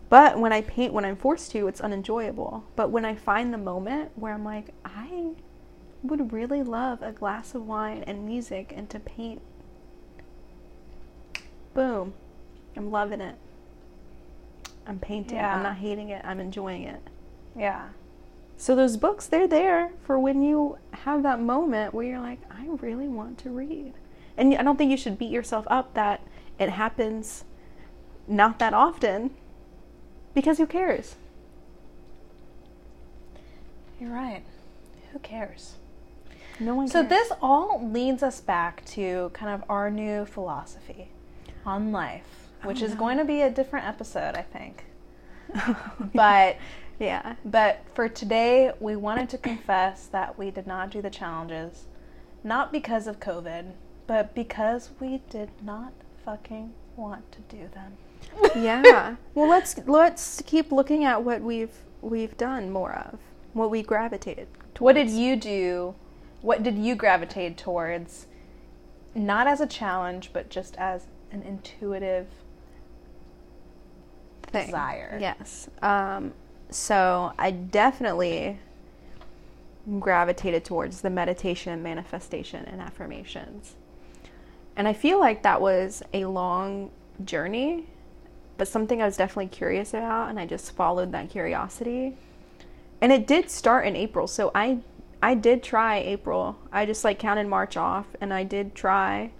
But 0.09 0.39
when 0.39 0.51
I 0.51 0.61
paint 0.61 0.93
when 0.93 1.05
I'm 1.05 1.15
forced 1.15 1.51
to, 1.51 1.67
it's 1.67 1.79
unenjoyable. 1.79 2.63
But 2.75 2.89
when 2.89 3.05
I 3.05 3.13
find 3.13 3.53
the 3.53 3.59
moment 3.59 4.13
where 4.15 4.33
I'm 4.33 4.43
like, 4.43 4.73
I 4.83 5.33
would 6.01 6.33
really 6.33 6.63
love 6.63 7.03
a 7.03 7.11
glass 7.11 7.53
of 7.53 7.67
wine 7.67 8.03
and 8.07 8.25
music 8.25 8.73
and 8.75 8.89
to 8.89 8.99
paint, 8.99 9.43
boom, 11.75 12.15
I'm 12.75 12.89
loving 12.89 13.21
it. 13.21 13.35
I'm 14.87 14.99
painting. 14.99 15.37
Yeah. 15.37 15.55
I'm 15.55 15.63
not 15.63 15.77
hating 15.77 16.09
it. 16.09 16.21
I'm 16.25 16.39
enjoying 16.39 16.83
it. 16.83 17.01
Yeah. 17.57 17.89
So 18.57 18.75
those 18.75 18.97
books, 18.97 19.25
they're 19.27 19.47
there 19.47 19.91
for 20.05 20.19
when 20.19 20.41
you 20.43 20.77
have 20.91 21.23
that 21.23 21.39
moment 21.39 21.93
where 21.93 22.05
you're 22.05 22.19
like, 22.19 22.39
I 22.51 22.67
really 22.81 23.07
want 23.07 23.37
to 23.39 23.49
read. 23.49 23.93
And 24.37 24.53
I 24.55 24.63
don't 24.63 24.77
think 24.77 24.91
you 24.91 24.97
should 24.97 25.17
beat 25.17 25.31
yourself 25.31 25.65
up 25.69 25.93
that 25.95 26.21
it 26.59 26.69
happens 26.69 27.43
not 28.27 28.59
that 28.59 28.73
often 28.73 29.31
because 30.33 30.57
who 30.57 30.65
cares? 30.65 31.15
You're 33.99 34.11
right. 34.11 34.43
Who 35.11 35.19
cares? 35.19 35.75
No 36.59 36.75
one 36.75 36.87
So 36.87 37.01
cares. 37.03 37.09
this 37.09 37.31
all 37.41 37.87
leads 37.91 38.23
us 38.23 38.39
back 38.41 38.83
to 38.87 39.29
kind 39.33 39.53
of 39.53 39.67
our 39.69 39.89
new 39.89 40.25
philosophy 40.25 41.09
on 41.65 41.91
life, 41.91 42.42
which 42.63 42.81
is 42.81 42.93
oh, 42.93 42.95
going 42.95 43.17
to 43.17 43.25
be 43.25 43.41
a 43.41 43.49
different 43.49 43.87
episode, 43.87 44.35
I 44.35 44.41
think. 44.41 44.85
But 46.13 46.57
yeah. 46.99 47.35
but 47.43 47.81
for 47.93 48.07
today, 48.07 48.71
we 48.79 48.95
wanted 48.95 49.29
to 49.29 49.37
confess 49.37 50.07
that 50.07 50.37
we 50.37 50.51
did 50.51 50.67
not 50.67 50.89
do 50.89 51.01
the 51.01 51.09
challenges, 51.09 51.85
not 52.43 52.71
because 52.71 53.07
of 53.07 53.19
COVID, 53.19 53.73
but 54.07 54.33
because 54.35 54.91
we 54.99 55.21
did 55.29 55.49
not 55.61 55.93
fucking 56.23 56.73
want 56.95 57.31
to 57.31 57.39
do 57.55 57.69
them. 57.73 57.97
Yeah. 58.55 59.15
well, 59.35 59.49
let's 59.49 59.77
let's 59.85 60.41
keep 60.45 60.71
looking 60.71 61.03
at 61.03 61.23
what 61.23 61.41
we've 61.41 61.77
we've 62.01 62.37
done 62.37 62.71
more 62.71 62.93
of. 62.93 63.19
What 63.53 63.69
we 63.69 63.83
gravitated. 63.83 64.47
To 64.75 64.83
what 64.83 64.93
did 64.95 65.09
you 65.09 65.35
do? 65.35 65.95
What 66.41 66.63
did 66.63 66.77
you 66.77 66.95
gravitate 66.95 67.57
towards? 67.57 68.27
Not 69.15 69.47
as 69.47 69.61
a 69.61 69.67
challenge, 69.67 70.31
but 70.33 70.49
just 70.49 70.75
as 70.77 71.07
an 71.31 71.43
intuitive 71.43 72.27
thing. 74.53 74.67
desire. 74.67 75.17
Yes. 75.19 75.69
Um, 75.81 76.33
so 76.69 77.33
I 77.37 77.51
definitely 77.51 78.59
gravitated 79.99 80.63
towards 80.63 81.01
the 81.01 81.09
meditation, 81.09 81.83
manifestation, 81.83 82.65
and 82.65 82.81
affirmations. 82.81 83.75
And 84.75 84.87
I 84.87 84.93
feel 84.93 85.19
like 85.19 85.43
that 85.43 85.61
was 85.61 86.01
a 86.13 86.25
long 86.25 86.91
journey, 87.23 87.87
but 88.57 88.67
something 88.67 89.01
I 89.01 89.05
was 89.05 89.17
definitely 89.17 89.47
curious 89.47 89.93
about, 89.93 90.29
and 90.29 90.39
I 90.39 90.45
just 90.45 90.71
followed 90.75 91.11
that 91.11 91.29
curiosity. 91.29 92.17
And 93.01 93.11
it 93.11 93.27
did 93.27 93.51
start 93.51 93.85
in 93.85 93.95
April, 93.95 94.27
so 94.27 94.51
I 94.55 94.79
I 95.21 95.35
did 95.35 95.63
try 95.63 95.97
April. 95.99 96.57
I 96.71 96.85
just 96.85 97.03
like 97.03 97.19
counted 97.19 97.47
March 97.47 97.77
off, 97.77 98.07
and 98.19 98.33
I 98.33 98.43
did 98.43 98.75
try 98.75 99.31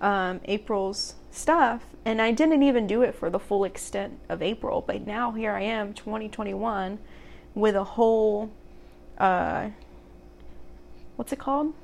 um, 0.00 0.40
April's 0.46 1.14
stuff, 1.34 1.82
and 2.04 2.20
I 2.20 2.30
didn't 2.30 2.62
even 2.62 2.86
do 2.86 3.02
it 3.02 3.14
for 3.14 3.30
the 3.30 3.38
full 3.38 3.64
extent 3.64 4.18
of 4.28 4.42
April. 4.42 4.82
But 4.86 5.06
now 5.06 5.32
here 5.32 5.52
I 5.52 5.62
am, 5.62 5.92
2021, 5.94 6.98
with 7.54 7.74
a 7.74 7.84
whole, 7.84 8.50
uh, 9.18 9.70
what's 11.16 11.32
it 11.32 11.38
called? 11.38 11.74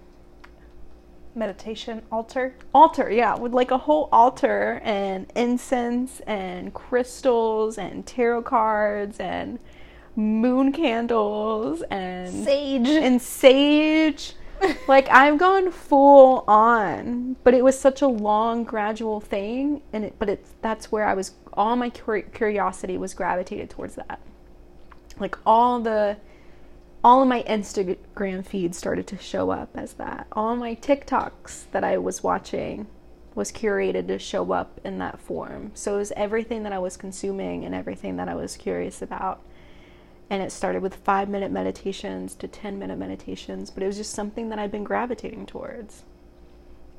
Meditation 1.34 2.02
altar. 2.10 2.54
Altar, 2.74 3.10
yeah, 3.10 3.36
with 3.36 3.52
like 3.52 3.70
a 3.70 3.78
whole 3.78 4.08
altar 4.10 4.80
and 4.84 5.30
incense 5.36 6.20
and 6.26 6.74
crystals 6.74 7.78
and 7.78 8.04
tarot 8.04 8.42
cards 8.42 9.20
and 9.20 9.58
moon 10.16 10.72
candles 10.72 11.82
and 11.90 12.44
Sage. 12.44 12.88
and 12.88 13.22
sage. 13.22 14.34
Like 14.88 15.08
I've 15.08 15.38
gone 15.38 15.70
full 15.70 16.44
on, 16.46 17.36
but 17.44 17.54
it 17.54 17.64
was 17.64 17.78
such 17.78 18.02
a 18.02 18.06
long, 18.06 18.64
gradual 18.64 19.20
thing, 19.20 19.82
and 19.92 20.04
it, 20.04 20.14
but 20.18 20.28
it's 20.28 20.54
that's 20.62 20.92
where 20.92 21.04
I 21.04 21.14
was. 21.14 21.32
All 21.52 21.76
my 21.76 21.90
curiosity 21.90 22.96
was 22.96 23.14
gravitated 23.14 23.70
towards 23.70 23.96
that. 23.96 24.20
Like 25.18 25.36
all 25.44 25.80
the, 25.80 26.16
all 27.04 27.22
of 27.22 27.28
my 27.28 27.42
Instagram 27.42 28.44
feed 28.44 28.74
started 28.74 29.06
to 29.08 29.18
show 29.18 29.50
up 29.50 29.70
as 29.74 29.94
that. 29.94 30.26
All 30.32 30.56
my 30.56 30.74
TikToks 30.74 31.64
that 31.72 31.84
I 31.84 31.98
was 31.98 32.22
watching 32.22 32.86
was 33.34 33.52
curated 33.52 34.06
to 34.08 34.18
show 34.18 34.52
up 34.52 34.80
in 34.84 34.98
that 34.98 35.20
form. 35.20 35.72
So 35.74 35.94
it 35.94 35.98
was 35.98 36.12
everything 36.16 36.62
that 36.62 36.72
I 36.72 36.78
was 36.78 36.96
consuming 36.96 37.64
and 37.64 37.74
everything 37.74 38.16
that 38.16 38.28
I 38.28 38.34
was 38.34 38.56
curious 38.56 39.02
about 39.02 39.42
and 40.30 40.42
it 40.42 40.52
started 40.52 40.80
with 40.80 40.94
five 40.94 41.28
minute 41.28 41.50
meditations 41.50 42.34
to 42.36 42.46
10 42.48 42.78
minute 42.78 42.98
meditations, 42.98 43.70
but 43.70 43.82
it 43.82 43.86
was 43.86 43.96
just 43.96 44.14
something 44.14 44.48
that 44.48 44.58
I'd 44.58 44.70
been 44.70 44.84
gravitating 44.84 45.46
towards. 45.46 46.04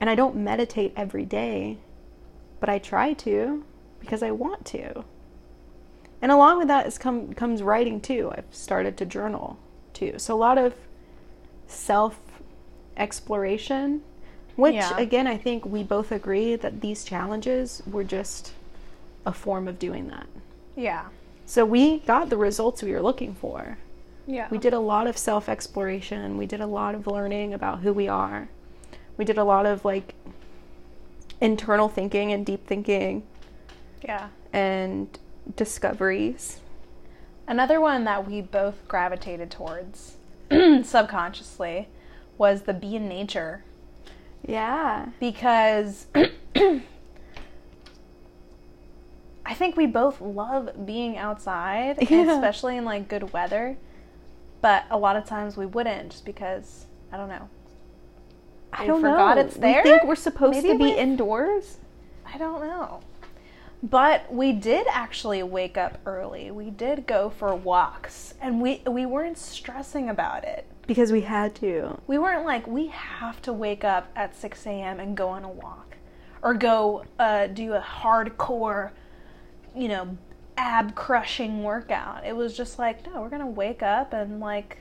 And 0.02 0.10
I 0.10 0.16
don't 0.16 0.36
meditate 0.36 0.94
every 0.98 1.26
day, 1.26 1.78
but 2.60 2.70
I 2.70 2.78
try 2.78 3.14
to 3.14 3.64
because 4.00 4.22
I 4.22 4.32
want 4.32 4.66
to. 4.66 5.06
And 6.22 6.32
along 6.32 6.58
with 6.58 6.68
that 6.68 6.86
is 6.86 6.98
come, 6.98 7.34
comes 7.34 7.64
writing 7.64 8.02
too. 8.02 8.32
I've 8.36 8.46
started 8.52 8.98
to 8.98 9.06
journal 9.06 9.58
too. 9.94 10.16
So 10.18 10.36
a 10.36 10.38
lot 10.38 10.58
of 10.58 10.76
self 11.68 12.20
exploration. 12.98 14.04
Which, 14.58 14.76
Yeah. 14.76 14.98
again, 14.98 15.28
I 15.28 15.38
think 15.38 15.66
we 15.66 15.82
both 15.82 16.12
agree 16.12 16.56
that 16.58 16.82
these 16.82 17.06
challenges 17.06 17.82
were 17.90 18.04
just 18.04 18.52
a 19.26 19.32
form 19.32 19.68
of 19.68 19.80
doing 19.80 20.10
that. 20.10 20.28
Yeah. 20.76 21.06
So 21.52 21.66
we 21.66 21.98
got 21.98 22.30
the 22.30 22.38
results 22.38 22.82
we 22.82 22.94
were 22.94 23.02
looking 23.02 23.36
for. 23.36 23.78
Yeah. 24.26 24.48
We 24.50 24.58
did 24.58 24.72
a 24.72 24.80
lot 24.80 25.06
of 25.06 25.18
self 25.18 25.50
exploration. 25.50 26.38
We 26.38 26.46
did 26.46 26.62
a 26.62 26.66
lot 26.66 26.96
of 26.96 27.08
learning 27.08 27.54
about 27.54 27.82
who 27.82 27.92
we 27.92 28.08
are. 28.08 28.48
We 29.18 29.26
did 29.26 29.38
a 29.38 29.44
lot 29.44 29.66
of 29.66 29.84
like 29.84 30.16
internal 31.42 31.90
thinking 31.90 32.32
and 32.32 32.46
deep 32.46 32.66
thinking 32.68 33.24
Yeah. 34.02 34.30
and 34.54 35.10
discoveries. 35.58 36.62
Another 37.50 37.82
one 37.82 38.06
that 38.06 38.26
we 38.26 38.40
both 38.40 38.88
gravitated 38.88 39.52
towards 39.52 40.16
subconsciously 40.84 41.90
was 42.38 42.62
the 42.62 42.74
be 42.74 42.96
in 42.96 43.10
nature 43.10 43.66
Yeah. 44.48 45.08
because 45.20 46.06
I 49.52 49.54
think 49.54 49.76
we 49.76 49.86
both 49.86 50.22
love 50.22 50.86
being 50.86 51.18
outside, 51.18 51.98
Yeah. 52.10 52.34
especially 52.34 52.78
in 52.78 52.86
like 52.86 53.10
good 53.10 53.34
weather. 53.34 53.76
But 54.62 54.86
a 54.90 54.98
lot 54.98 55.18
of 55.18 55.26
times 55.26 55.58
we 55.58 55.66
wouldn't 55.66 56.12
just 56.12 56.24
because 56.26 56.86
I 57.12 57.18
don't 57.18 57.28
know. 57.28 57.50
I 58.72 58.88
don't 58.88 59.02
forgot 59.02 59.36
know. 59.36 59.42
it's 59.44 59.58
there? 59.58 59.82
We 59.84 59.90
think 59.90 60.04
we're 60.06 60.16
supposed 60.16 60.56
Maybe 60.56 60.70
to 60.70 60.78
be 60.78 60.84
we- 60.86 60.98
indoors. 60.98 61.78
I 62.34 62.38
don't 62.38 62.62
know. 62.62 63.02
But 63.84 64.32
we 64.34 64.54
did 64.54 64.88
actually 64.90 65.44
wake 65.44 65.78
up 65.78 65.98
early. 66.06 66.50
We 66.52 66.70
did 66.70 67.06
go 67.06 67.30
for 67.30 67.54
walks 67.54 68.36
and 68.40 68.62
we 68.62 68.82
we 68.88 69.06
weren't 69.06 69.38
stressing 69.38 70.08
about 70.10 70.46
it. 70.46 70.66
Because 70.88 71.12
we 71.12 71.22
had 71.22 71.56
to. 71.56 72.00
We 72.08 72.18
weren't 72.20 72.46
like 72.46 72.68
we 72.68 72.88
have 72.88 73.42
to 73.42 73.52
wake 73.52 73.84
up 73.84 74.10
at 74.16 74.34
6 74.36 74.66
a.m. 74.66 75.00
and 75.02 75.18
go 75.18 75.28
on 75.30 75.44
a 75.44 75.50
walk 75.50 75.98
or 76.42 76.54
go 76.54 77.04
uh, 77.20 77.48
do 77.48 77.74
a 77.74 77.82
hardcore, 77.82 78.92
you 79.76 79.88
know, 79.88 80.18
ab 80.58 80.96
crushing 80.96 81.64
workout. 81.64 82.26
It 82.26 82.36
was 82.36 82.56
just 82.56 82.78
like, 82.80 83.06
no, 83.06 83.22
we're 83.22 83.30
going 83.30 83.42
to 83.42 83.48
wake 83.48 83.82
up 83.84 84.14
and 84.14 84.40
like 84.40 84.78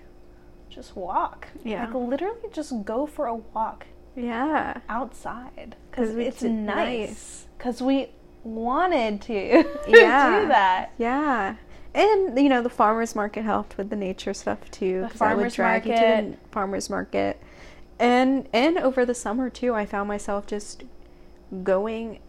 just 0.68 0.96
walk. 0.96 1.48
Yeah. 1.64 1.85
Like 1.87 1.94
literally 1.94 2.48
just 2.53 2.72
go 2.85 3.07
for 3.07 3.26
a 3.26 3.35
walk 3.35 3.87
Yeah. 4.16 4.79
outside 4.88 5.76
cuz 5.92 6.11
it's 6.16 6.42
nice. 6.42 7.46
Because 7.59 7.81
we 7.83 8.11
wanted 8.44 9.20
to 9.22 9.33
Yeah. 9.88 10.40
do 10.42 10.48
that. 10.48 10.92
Yeah. 10.98 11.57
And 11.94 12.38
you 12.38 12.48
know 12.48 12.62
the 12.62 12.70
farmers 12.70 13.16
market 13.16 13.42
helped 13.42 13.76
with 13.76 13.90
the 13.90 13.96
nature 13.96 14.33
stuff 14.33 14.70
too. 14.70 15.03
The 15.03 15.09
'cause 15.09 15.20
I 15.20 15.35
would 15.35 15.53
drag 15.53 15.87
you 15.87 15.92
to 15.94 15.98
the 16.00 16.37
farmers 16.53 16.88
market, 16.88 17.42
and 17.98 18.48
and 18.53 18.79
over 18.79 19.05
the 19.05 19.14
summer 19.14 19.50
too, 19.50 19.74
I 19.74 19.87
found 19.87 20.07
myself 20.07 20.46
just 20.46 20.85
going 21.64 22.20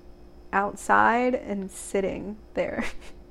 outside 0.54 1.36
and 1.36 1.70
sitting 1.72 2.38
there 2.54 2.84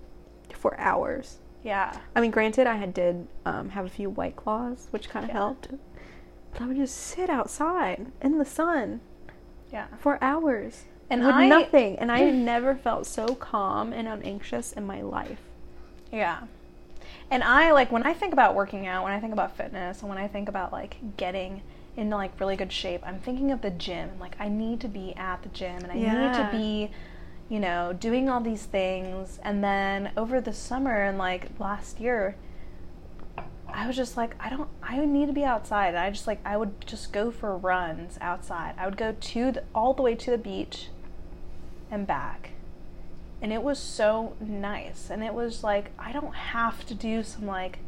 for 0.54 0.78
hours. 0.78 1.38
Yeah. 1.62 1.94
I 2.16 2.20
mean, 2.20 2.30
granted, 2.30 2.66
I 2.66 2.76
had 2.76 2.94
did 2.94 3.26
um, 3.44 3.70
have 3.70 3.84
a 3.84 3.90
few 3.90 4.08
white 4.10 4.36
claws, 4.36 4.88
which 4.90 5.08
kind 5.10 5.24
of 5.24 5.30
Yeah. 5.30 5.34
helped. 5.34 5.68
But 6.52 6.62
I 6.62 6.66
would 6.66 6.76
just 6.76 6.96
sit 6.96 7.30
outside 7.30 8.06
in 8.20 8.38
the 8.38 8.44
sun 8.44 9.00
Yeah. 9.70 9.86
for 9.98 10.18
hours 10.22 10.84
And 11.10 11.24
with 11.24 11.34
I 11.34 11.48
nothing, 11.48 11.98
and 11.98 12.10
I 12.10 12.30
never 12.30 12.74
felt 12.74 13.06
so 13.06 13.34
calm 13.34 13.92
and 13.92 14.08
unanxious 14.08 14.72
in 14.72 14.86
my 14.86 15.02
life. 15.02 15.40
Yeah. 16.12 16.40
And 17.30 17.42
I 17.44 17.70
like 17.72 17.92
when 17.92 18.02
I 18.04 18.12
think 18.14 18.32
about 18.32 18.54
working 18.54 18.86
out, 18.86 19.04
when 19.04 19.12
I 19.12 19.20
think 19.20 19.32
about 19.32 19.56
fitness, 19.56 20.00
and 20.00 20.08
when 20.08 20.18
I 20.18 20.26
think 20.28 20.48
about 20.48 20.72
like 20.72 20.96
getting 21.16 21.62
into 21.96 22.16
like 22.16 22.38
really 22.40 22.56
good 22.56 22.72
shape, 22.72 23.02
I'm 23.04 23.18
thinking 23.20 23.52
of 23.52 23.62
the 23.62 23.70
gym. 23.70 24.10
Like 24.18 24.34
I 24.40 24.48
need 24.48 24.80
to 24.80 24.88
be 24.88 25.14
at 25.16 25.42
the 25.42 25.48
gym 25.50 25.82
and 25.84 25.92
I 25.92 25.94
need 25.96 26.34
to 26.34 26.48
be, 26.50 26.90
you 27.50 27.60
know, 27.60 27.92
doing 27.92 28.30
all 28.30 28.40
these 28.40 28.64
things. 28.64 29.38
And 29.42 29.62
then 29.62 30.12
over 30.16 30.40
the 30.40 30.54
summer 30.54 31.02
and 31.02 31.18
like 31.18 31.50
last 31.58 32.00
year, 32.00 32.36
I 33.68 33.86
was 33.86 33.96
just 33.96 34.16
like, 34.16 34.34
I 34.40 34.48
don't, 34.48 34.68
I 34.82 35.04
need 35.04 35.26
to 35.26 35.32
be 35.34 35.44
outside. 35.44 35.88
And 35.88 35.98
I 35.98 36.10
just 36.10 36.26
like, 36.26 36.40
I 36.46 36.56
would 36.56 36.86
just 36.86 37.12
go 37.12 37.30
for 37.30 37.56
runs 37.56 38.16
outside. 38.22 38.74
I 38.78 38.86
would 38.86 38.96
go 38.96 39.14
to 39.20 39.52
the, 39.52 39.64
all 39.74 39.92
the 39.92 40.02
way 40.02 40.14
to 40.14 40.30
the 40.30 40.38
beach 40.38 40.88
and 41.90 42.06
back 42.06 42.50
and 43.42 43.52
it 43.52 43.62
was 43.62 43.78
so 43.78 44.36
nice 44.40 45.08
and 45.10 45.24
it 45.24 45.32
was 45.34 45.64
like 45.64 45.90
i 45.98 46.12
don't 46.12 46.34
have 46.34 46.86
to 46.86 46.94
do 46.94 47.22
some 47.22 47.46
like 47.46 47.78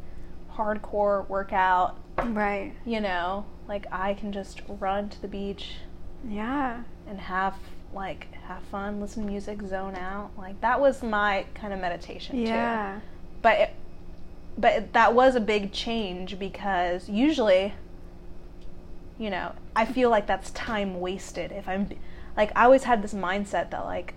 hardcore 0.55 1.27
workout 1.29 1.97
Right. 2.17 2.73
you 2.85 2.99
know 2.99 3.45
like 3.67 3.85
i 3.91 4.13
can 4.13 4.31
just 4.31 4.61
run 4.67 5.09
to 5.09 5.21
the 5.21 5.27
beach 5.27 5.75
Yeah. 6.27 6.83
and 7.07 7.19
have 7.19 7.55
like 7.93 8.27
have 8.47 8.61
fun 8.63 8.99
listen 8.99 9.23
to 9.23 9.29
music 9.29 9.61
zone 9.61 9.95
out 9.95 10.31
like 10.37 10.59
that 10.61 10.79
was 10.79 11.01
my 11.03 11.45
kind 11.53 11.73
of 11.73 11.79
meditation 11.79 12.35
too 12.37 12.43
Yeah. 12.43 12.99
but 13.41 13.59
it, 13.59 13.75
but 14.57 14.73
it, 14.73 14.93
that 14.93 15.13
was 15.13 15.35
a 15.35 15.39
big 15.39 15.71
change 15.71 16.37
because 16.39 17.07
usually 17.09 17.73
you 19.17 19.29
know 19.29 19.53
i 19.75 19.85
feel 19.85 20.09
like 20.09 20.25
that's 20.27 20.51
time 20.51 20.99
wasted 20.99 21.51
if 21.51 21.67
i'm 21.67 21.87
like 22.35 22.51
i 22.55 22.65
always 22.65 22.83
had 22.83 23.01
this 23.01 23.13
mindset 23.13 23.69
that 23.71 23.85
like 23.85 24.15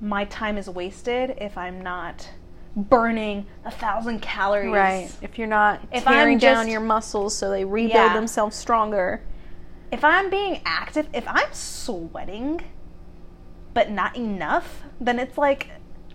my 0.00 0.24
time 0.26 0.56
is 0.56 0.68
wasted 0.68 1.34
if 1.38 1.56
i'm 1.58 1.80
not 1.82 2.30
burning 2.76 3.44
a 3.64 3.70
thousand 3.70 4.20
calories 4.22 4.70
Right. 4.72 5.10
If 5.20 5.36
you're 5.36 5.48
not 5.48 5.80
If 5.90 6.04
tearing 6.04 6.34
I'm 6.34 6.38
down 6.38 6.56
just- 6.66 6.70
your 6.70 6.80
muscles 6.80 7.34
so 7.34 7.50
they 7.50 7.64
rebuild 7.64 7.92
Yeah. 7.94 8.14
themselves 8.14 8.54
stronger. 8.54 9.20
If 9.90 10.04
i'm 10.04 10.30
being 10.30 10.60
active 10.64 11.08
if 11.12 11.26
i'm 11.28 11.52
sweating 11.52 12.60
but 13.74 13.90
not 13.90 14.16
enough 14.16 14.82
then 15.00 15.18
it's 15.18 15.38
like 15.38 15.68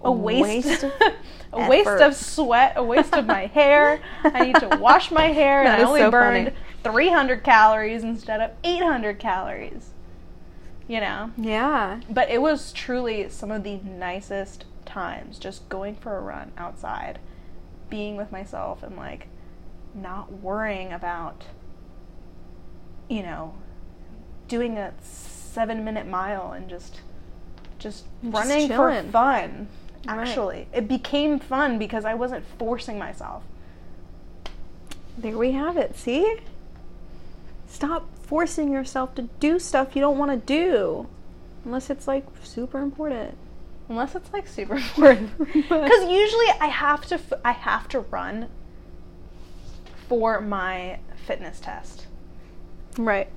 a 0.03 0.11
waste, 0.11 0.41
Waste 0.41 0.83
of 0.83 0.91
a 1.53 1.69
waste 1.69 1.87
of 2.01 2.13
sweat 2.15 2.73
a 2.75 2.83
waste 2.83 3.13
of 3.15 3.25
my 3.25 3.45
hair 3.53 4.01
i 4.23 4.45
need 4.45 4.55
to 4.55 4.77
wash 4.77 5.11
my 5.11 5.27
hair 5.27 5.61
and 5.61 5.69
i 5.69 5.83
only 5.83 6.01
so 6.01 6.11
burned 6.11 6.47
funny. 6.47 6.57
300 6.83 7.43
calories 7.43 8.03
instead 8.03 8.41
of 8.41 8.51
800 8.63 9.17
calories 9.19 9.91
you 10.87 10.99
know 10.99 11.31
Yeah. 11.37 12.01
but 12.09 12.29
it 12.29 12.41
was 12.41 12.73
truly 12.73 13.29
some 13.29 13.49
of 13.51 13.63
the 13.63 13.77
nicest 13.77 14.65
times 14.85 15.39
just 15.39 15.69
going 15.69 15.95
for 15.95 16.17
a 16.17 16.21
run 16.21 16.51
outside 16.57 17.19
being 17.89 18.17
with 18.17 18.31
myself 18.31 18.83
and 18.83 18.97
like 18.97 19.27
not 19.95 20.33
worrying 20.33 20.91
about 20.91 21.45
you 23.07 23.23
know 23.23 23.53
doing 24.47 24.77
a 24.77 24.93
seven 25.01 25.83
minute 25.83 26.07
mile 26.07 26.51
and 26.51 26.69
just 26.69 26.99
just 27.79 28.05
running 28.23 28.67
for 28.69 29.03
fun 29.11 29.67
Right. 30.07 30.19
actually 30.19 30.67
it 30.73 30.87
became 30.87 31.39
fun 31.39 31.77
because 31.79 32.03
i 32.05 32.13
wasn't 32.13 32.45
forcing 32.59 32.97
myself 32.99 33.43
There 35.17 35.37
we 35.37 35.51
have 35.51 35.77
it. 35.77 35.95
See? 35.95 36.37
Stop 37.67 38.07
forcing 38.23 38.71
yourself 38.71 39.13
to 39.15 39.23
do 39.39 39.59
stuff 39.59 39.95
you 39.95 40.01
don't 40.01 40.17
want 40.17 40.31
to 40.31 40.37
do. 40.37 41.07
Unless 41.65 41.89
it's 41.89 42.07
like 42.07 42.25
super 42.43 42.79
important. 42.79 43.37
unless 43.89 44.15
it's 44.15 44.31
like 44.33 44.47
super 44.47 44.75
important 44.75 45.37
because 45.53 46.03
usually 46.09 46.49
i 46.61 46.67
have 46.67 47.05
to 47.05 47.15
f- 47.15 47.39
i 47.45 47.51
have 47.51 47.87
to 47.89 47.99
run 47.99 48.47
for 50.07 50.39
my 50.41 50.99
fitness 51.27 51.59
test 51.59 52.07
Right. 52.97 53.27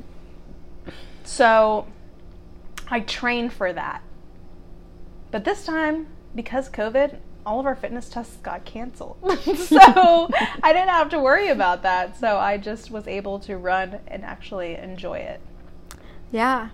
So 1.25 1.87
I 2.89 3.01
trained 3.01 3.53
for 3.53 3.73
that. 3.73 4.03
But 5.31 5.45
this 5.45 5.65
time, 5.65 6.07
because 6.35 6.69
COVID, 6.69 7.19
all 7.45 7.61
of 7.61 7.67
our 7.67 7.77
fitness 7.77 8.09
tests 8.09 8.37
got 8.43 8.65
canceled. 8.65 9.17
so 9.57 10.31
I 10.63 10.73
didn't 10.73 10.89
have 10.89 11.09
to 11.11 11.21
worry 11.21 11.49
about 11.49 11.83
that. 11.83 12.19
So 12.19 12.39
I 12.39 12.59
just 12.59 12.91
was 12.91 13.07
able 13.07 13.39
to 13.41 13.57
run 13.57 14.01
and 14.09 14.25
actually 14.25 14.75
enjoy 14.75 15.19
it. 15.19 15.41
Yeah. 16.33 16.71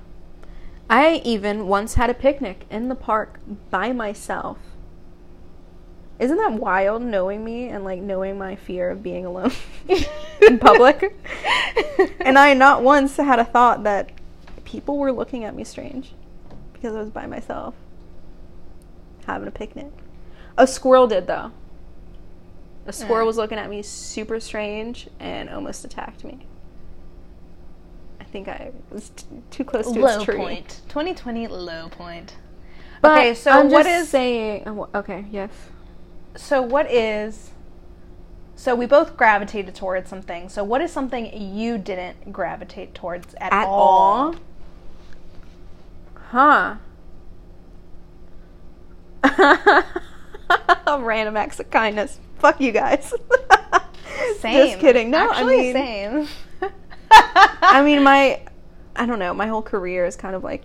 I 0.89 1.23
even 1.25 1.69
once 1.69 1.95
had 1.95 2.11
a 2.11 2.15
picnic 2.15 2.67
in 2.71 2.89
the 2.89 2.95
park 2.95 3.41
by 3.71 3.93
myself. 3.93 4.59
Isn't 6.23 6.37
that 6.37 6.53
wild 6.53 7.03
knowing 7.03 7.45
me 7.45 7.69
and 7.69 7.83
like 7.85 8.01
knowing 8.01 8.39
my 8.39 8.55
fear 8.55 8.91
of 8.91 9.03
being 9.03 9.27
alone 9.27 9.51
in 10.41 10.59
public? 10.61 11.17
and 12.21 12.39
I 12.39 12.55
not 12.55 12.83
once 12.83 13.17
had 13.17 13.41
a 13.41 13.45
thought 13.45 13.83
that 13.83 14.11
people 14.65 14.99
were 14.99 15.11
looking 15.11 15.43
at 15.45 15.57
me 15.57 15.65
strange 15.65 16.13
because 16.73 16.95
I 16.95 17.01
was 17.01 17.11
by 17.11 17.27
myself 17.27 17.75
having 19.27 19.49
a 19.49 19.51
picnic. 19.51 19.91
A 20.57 20.67
squirrel 20.67 21.09
did 21.09 21.27
though. 21.27 21.51
A 22.87 22.93
squirrel 22.93 23.23
Yeah. 23.23 23.27
was 23.27 23.37
looking 23.37 23.59
at 23.59 23.69
me 23.69 23.83
super 23.83 24.39
strange 24.39 25.09
and 25.19 25.51
almost 25.51 25.85
attacked 25.85 26.23
me. 26.25 26.47
I 28.21 28.25
think 28.25 28.47
I 28.47 28.71
was 28.91 29.11
t- 29.11 29.27
too 29.51 29.65
close 29.65 29.91
to 29.91 30.07
its 30.07 30.23
tree. 30.25 30.37
point. 30.37 30.83
2020 30.89 31.49
low 31.49 31.89
point. 31.89 32.37
But 33.01 33.19
okay, 33.19 33.35
so 33.35 33.51
I'm 33.51 33.71
what 33.71 33.87
is 33.87 34.09
saying? 34.09 34.63
oh, 34.69 34.89
Okay, 34.95 35.27
yes. 35.33 35.51
So 36.37 36.63
what 36.63 36.91
is 36.91 37.53
so 38.63 38.77
we 38.77 38.87
both 38.87 39.17
gravitated 39.17 39.75
towards 39.75 40.09
something. 40.09 40.49
So 40.49 40.63
what 40.63 40.81
is 40.81 40.93
something 40.93 41.37
you 41.37 41.79
didn't 41.79 42.33
gravitate 42.33 42.95
towards 42.95 43.35
at, 43.35 43.53
At 43.53 43.67
all? 43.67 44.37
all? 46.33 46.77
Huh. 49.25 49.83
Random 51.01 51.37
acts 51.37 51.59
of 51.59 51.71
kindness. 51.71 52.21
Fuck 52.39 52.61
you 52.61 52.71
guys. 52.71 53.13
Same. 54.39 54.69
Just 54.69 54.81
kidding. 54.81 55.11
No, 55.11 55.31
Actually, 55.31 55.71
I 55.71 55.73
mean, 55.73 55.73
same. 55.73 56.29
I 57.11 57.83
mean, 57.85 58.05
my, 58.05 58.43
I 58.95 59.07
don't 59.07 59.19
know. 59.19 59.35
My 59.35 59.49
whole 59.49 59.63
career 59.63 60.07
is 60.07 60.15
kind 60.15 60.37
of 60.37 60.45
like 60.45 60.63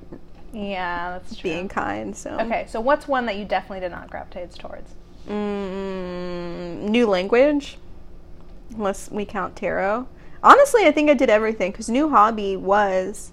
yeah, 0.54 1.18
that's 1.18 1.36
true. 1.36 1.50
being 1.50 1.68
kind. 1.68 2.16
So 2.16 2.38
Okay, 2.42 2.66
so 2.70 2.80
what's 2.80 3.08
one 3.08 3.26
that 3.26 3.38
you 3.38 3.46
definitely 3.46 3.80
did 3.80 3.92
not 3.92 4.10
gravitate 4.10 4.52
towards? 4.52 4.94
Mm, 5.28 6.90
new 6.90 7.08
language, 7.08 7.78
unless 8.74 9.12
we 9.12 9.26
count 9.26 9.56
tarot. 9.56 10.08
Honestly, 10.42 10.86
I 10.86 10.92
think 10.92 11.10
I 11.10 11.14
did 11.14 11.30
everything 11.30 11.72
because 11.72 11.90
new 11.90 12.10
hobby 12.10 12.56
was 12.56 13.32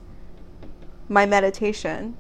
my 1.09 1.27
meditation. 1.27 2.17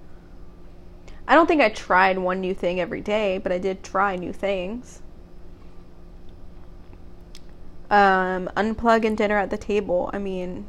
I 1.26 1.34
don't 1.34 1.46
think 1.46 1.62
I 1.62 1.70
tried 1.70 2.18
one 2.18 2.40
new 2.40 2.54
thing 2.54 2.80
every 2.80 3.00
day, 3.00 3.38
but 3.38 3.50
I 3.50 3.58
did 3.58 3.82
try 3.82 4.14
new 4.16 4.32
things. 4.32 5.00
Um, 7.90 8.50
unplug 8.56 9.04
and 9.04 9.16
dinner 9.16 9.38
at 9.38 9.50
the 9.50 9.56
table. 9.56 10.10
I 10.12 10.18
mean, 10.18 10.66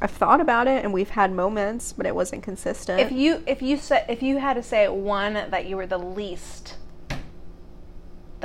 I've 0.00 0.10
thought 0.10 0.40
about 0.40 0.66
it 0.66 0.84
and 0.84 0.92
we've 0.92 1.10
had 1.10 1.32
moments, 1.32 1.92
but 1.92 2.06
it 2.06 2.14
wasn't 2.14 2.42
consistent. 2.42 3.00
If 3.00 3.12
you 3.12 3.42
if 3.46 3.62
you 3.62 3.76
said 3.76 4.06
if 4.08 4.22
you 4.22 4.38
had 4.38 4.54
to 4.54 4.62
say 4.62 4.88
one 4.88 5.34
that 5.34 5.66
you 5.66 5.76
were 5.76 5.86
the 5.86 5.98
least 5.98 6.76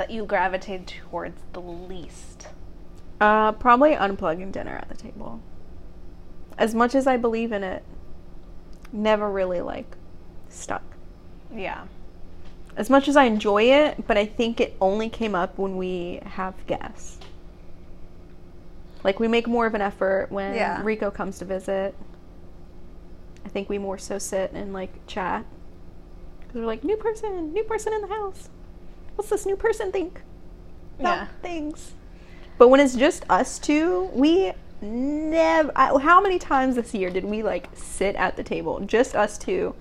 that 0.00 0.10
you 0.10 0.24
gravitated 0.24 0.86
towards 0.86 1.42
the 1.52 1.60
least. 1.60 2.48
Uh, 3.20 3.52
probably 3.52 3.90
unplugging 3.90 4.50
dinner 4.50 4.74
at 4.74 4.88
the 4.88 4.94
table. 4.94 5.42
As 6.56 6.74
much 6.74 6.94
as 6.94 7.06
I 7.06 7.18
believe 7.18 7.52
in 7.52 7.62
it, 7.62 7.82
never 8.94 9.30
really 9.30 9.60
like 9.60 9.98
stuck. 10.48 10.82
Yeah. 11.54 11.82
As 12.78 12.88
much 12.88 13.08
as 13.08 13.16
I 13.16 13.24
enjoy 13.24 13.64
it, 13.64 14.06
but 14.06 14.16
I 14.16 14.24
think 14.24 14.58
it 14.58 14.74
only 14.80 15.10
came 15.10 15.34
up 15.34 15.58
when 15.58 15.76
we 15.76 16.20
have 16.24 16.54
guests. 16.66 17.18
Like 19.04 19.20
we 19.20 19.28
make 19.28 19.46
more 19.46 19.66
of 19.66 19.74
an 19.74 19.82
effort 19.82 20.28
when 20.30 20.54
Yeah. 20.54 20.80
Rico 20.82 21.10
comes 21.10 21.38
to 21.40 21.44
visit. 21.44 21.94
I 23.44 23.50
think 23.50 23.68
we 23.68 23.76
more 23.76 23.98
so 23.98 24.16
sit 24.18 24.52
and 24.52 24.72
like 24.72 25.06
chat. 25.06 25.44
Cause 26.46 26.54
we're 26.54 26.64
like 26.64 26.84
new 26.84 26.96
person, 26.96 27.52
new 27.52 27.64
person 27.64 27.92
in 27.92 28.00
the 28.00 28.08
house. 28.08 28.48
What's 29.16 29.30
this 29.30 29.46
new 29.46 29.56
person 29.56 29.92
think? 29.92 30.22
about 30.98 31.16
Yeah. 31.16 31.26
things. 31.42 31.94
But 32.58 32.68
when 32.68 32.80
it's 32.80 32.94
just 32.94 33.24
us 33.30 33.58
two, 33.58 34.10
we 34.12 34.52
never. 34.82 35.72
I, 35.74 35.98
how 35.98 36.20
many 36.20 36.38
times 36.38 36.76
this 36.76 36.94
year 36.94 37.10
did 37.10 37.24
we 37.24 37.42
like 37.42 37.68
sit 37.74 38.14
at 38.16 38.36
the 38.36 38.42
table, 38.42 38.80
just 38.80 39.14
us 39.16 39.38
two? 39.38 39.74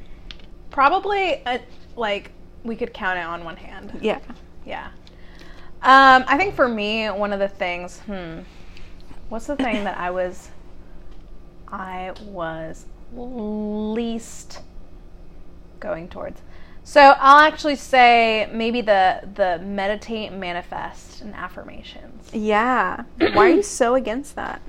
Probably 0.71 1.45
uh, 1.45 1.59
like 1.95 2.31
we 2.63 2.75
could 2.75 2.93
count 2.93 3.17
it 3.19 3.25
on 3.25 3.43
one 3.43 3.57
hand. 3.57 3.99
Yeah. 4.01 4.19
Yeah. 4.65 4.87
Um, 5.81 6.25
I 6.27 6.37
think 6.37 6.55
for 6.55 6.67
me, 6.67 7.07
one 7.07 7.31
of 7.31 7.39
the 7.39 7.47
things, 7.47 7.99
hmm, 7.99 8.39
what's 9.29 9.47
the 9.47 9.55
thing 9.55 9.85
that 9.85 9.97
I 9.97 10.11
was, 10.11 10.49
I 11.69 12.13
was 12.21 12.85
least 13.13 14.59
going 15.79 16.09
towards? 16.09 16.41
So 16.89 17.01
I'll 17.19 17.45
actually 17.45 17.75
say 17.75 18.49
maybe 18.51 18.81
the 18.81 19.21
the 19.35 19.59
meditate, 19.59 20.33
manifest, 20.33 21.21
and 21.21 21.35
affirmations. 21.35 22.33
Yeah. 22.33 23.03
Why 23.19 23.45
are 23.45 23.49
you 23.49 23.61
so 23.61 23.93
against 23.93 24.35
that? 24.37 24.59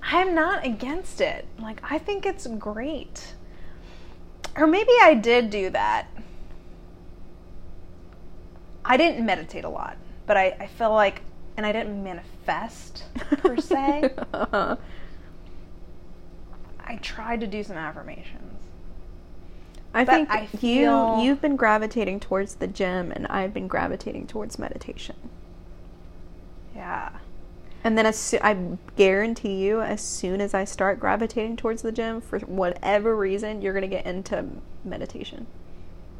I'm 0.00 0.34
not 0.34 0.64
against 0.64 1.20
it. 1.20 1.44
Like 1.58 1.82
I 1.82 1.98
think 1.98 2.24
it's 2.24 2.46
great. 2.46 3.34
Or 4.56 4.66
maybe 4.66 4.92
I 5.02 5.12
did 5.12 5.50
do 5.50 5.68
that. 5.68 6.08
I 8.82 8.96
didn't 8.96 9.26
meditate 9.26 9.64
a 9.64 9.68
lot, 9.68 9.98
but 10.26 10.38
I, 10.38 10.56
I 10.58 10.68
feel 10.68 10.94
like 10.94 11.20
and 11.58 11.66
I 11.66 11.72
didn't 11.72 12.02
manifest 12.02 13.04
per 13.42 13.58
se. 13.58 14.14
I 14.32 14.78
tried 17.02 17.40
to 17.40 17.46
do 17.46 17.62
some 17.62 17.76
affirmations. 17.76 18.55
I 19.96 20.04
But 20.04 20.12
think 20.12 20.30
I 20.30 20.40
you 20.52 20.58
feel- 20.58 21.22
you've 21.22 21.40
been 21.40 21.56
gravitating 21.56 22.20
towards 22.20 22.56
the 22.56 22.66
gym, 22.66 23.10
and 23.12 23.26
I've 23.28 23.54
been 23.54 23.66
gravitating 23.68 24.26
towards 24.26 24.58
meditation. 24.58 25.16
Yeah. 26.74 27.10
And 27.84 27.96
then 27.96 28.04
as 28.06 28.16
soo- 28.16 28.38
I 28.42 28.56
guarantee 28.96 29.54
you, 29.64 29.80
as 29.80 30.00
soon 30.00 30.40
as 30.40 30.54
I 30.54 30.64
start 30.64 30.98
gravitating 30.98 31.56
towards 31.56 31.82
the 31.82 31.92
gym, 31.92 32.20
for 32.20 32.38
whatever 32.40 33.16
reason, 33.16 33.62
you're 33.62 33.72
gonna 33.74 33.86
get 33.86 34.06
into 34.06 34.44
meditation. 34.84 35.46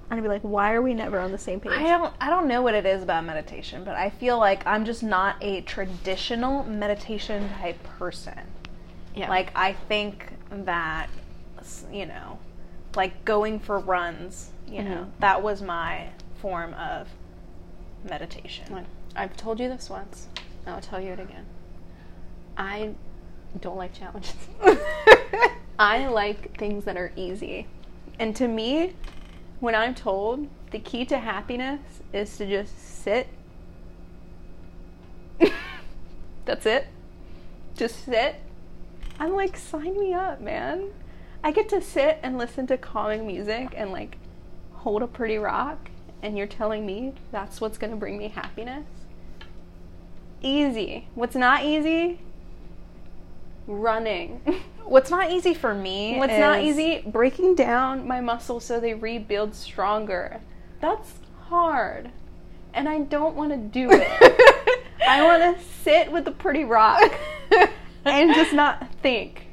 I'm 0.08 0.10
gonna 0.16 0.22
be 0.22 0.28
like, 0.28 0.42
why 0.42 0.72
are 0.72 0.80
we 0.82 0.94
never 0.94 1.18
on 1.18 1.32
the 1.32 1.38
same 1.38 1.58
page? 1.58 1.72
I 1.72 1.82
don't 1.82 2.14
I 2.20 2.30
don't 2.30 2.46
know 2.46 2.62
what 2.62 2.74
it 2.74 2.86
is 2.86 3.02
about 3.02 3.24
meditation, 3.24 3.82
but 3.82 3.96
I 3.96 4.08
feel 4.10 4.38
like 4.38 4.64
I'm 4.64 4.84
just 4.84 5.02
not 5.02 5.36
a 5.40 5.62
traditional 5.62 6.62
meditation 6.64 7.48
type 7.60 7.82
person. 7.98 8.38
yeah. 9.16 9.28
Like 9.28 9.50
I 9.56 9.72
think 9.72 10.32
that 10.50 11.08
you 11.92 12.06
know, 12.06 12.38
like 12.96 13.24
going 13.24 13.60
for 13.60 13.78
runs, 13.78 14.50
you 14.66 14.82
know, 14.82 15.04
Mhm. 15.04 15.10
that 15.20 15.42
was 15.42 15.62
my 15.62 16.08
form 16.40 16.74
of 16.74 17.08
meditation. 18.08 18.86
I've 19.14 19.36
told 19.36 19.60
you 19.60 19.68
this 19.68 19.88
once. 19.90 20.28
and 20.64 20.74
I'll 20.74 20.80
tell 20.80 21.00
you 21.00 21.12
it 21.12 21.20
again. 21.20 21.46
I 22.56 22.94
don't 23.60 23.76
like 23.76 23.92
challenges. 23.92 24.34
I 25.78 26.08
like 26.08 26.58
things 26.58 26.84
that 26.86 26.96
are 26.96 27.12
easy. 27.14 27.68
And 28.18 28.34
to 28.36 28.48
me, 28.48 28.94
when 29.60 29.74
I'm 29.76 29.94
told 29.94 30.48
the 30.72 30.78
key 30.80 31.04
to 31.06 31.18
happiness 31.18 31.80
is 32.12 32.36
to 32.38 32.46
just 32.46 32.76
sit, 32.78 33.28
that's 36.44 36.66
it. 36.66 36.86
Just 37.76 38.04
sit. 38.04 38.36
I'm 39.18 39.34
like, 39.34 39.56
sign 39.56 39.98
me 39.98 40.12
up, 40.14 40.40
man. 40.40 40.90
I 41.46 41.52
get 41.52 41.68
to 41.68 41.80
sit 41.80 42.18
and 42.24 42.38
listen 42.38 42.66
to 42.66 42.76
calming 42.76 43.24
music 43.24 43.72
and 43.76 43.92
like 43.92 44.18
hold 44.72 45.00
a 45.04 45.06
pretty 45.06 45.38
rock, 45.38 45.90
and 46.20 46.36
you're 46.36 46.48
telling 46.48 46.84
me 46.84 47.12
that's 47.30 47.60
what's 47.60 47.78
gonna 47.78 47.94
bring 47.94 48.18
me 48.18 48.26
happiness? 48.26 48.84
Easy. 50.42 51.06
What's 51.14 51.36
not 51.36 51.64
easy? 51.64 52.18
Running. 53.68 54.40
What's 54.86 55.08
not 55.08 55.30
easy 55.30 55.54
for 55.54 55.72
me 55.74 56.16
What's 56.16 56.38
not 56.38 56.62
easy? 56.62 57.02
Breaking 57.06 57.54
down 57.54 58.06
my 58.08 58.20
muscles 58.20 58.64
so 58.64 58.80
they 58.80 58.94
rebuild 58.94 59.54
stronger. 59.54 60.40
That's 60.80 61.14
hard. 61.48 62.10
And 62.74 62.88
I 62.88 63.00
don't 63.00 63.36
want 63.36 63.52
to 63.52 63.56
do 63.56 63.88
it. 63.92 64.88
I 65.08 65.22
want 65.22 65.58
to 65.58 65.64
sit 65.84 66.10
with 66.10 66.26
a 66.26 66.32
pretty 66.32 66.64
rock 66.64 67.14
and 68.04 68.34
just 68.34 68.52
not 68.52 68.92
think. 69.00 69.45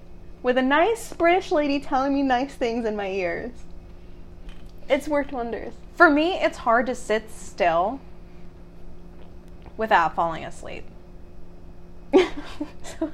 With 0.43 0.58
a 0.58 0.62
nice 0.62 1.13
British 1.13 1.51
lady 1.51 1.79
telling 1.79 2.13
me 2.13 2.21
nice 2.21 2.53
things 2.53 2.86
in 2.86 2.95
my 2.95 3.08
ears. 3.10 3.51
It's 4.89 5.08
worked 5.08 5.32
wonders. 5.32 5.73
For 5.95 6.10
me, 6.10 6.34
it's 6.34 6.58
hard 6.60 6.86
to 6.88 6.95
sit 6.95 7.32
still 7.32 8.01
without 9.77 10.13
falling 10.15 10.43
asleep. 10.43 10.84
so 12.13 12.21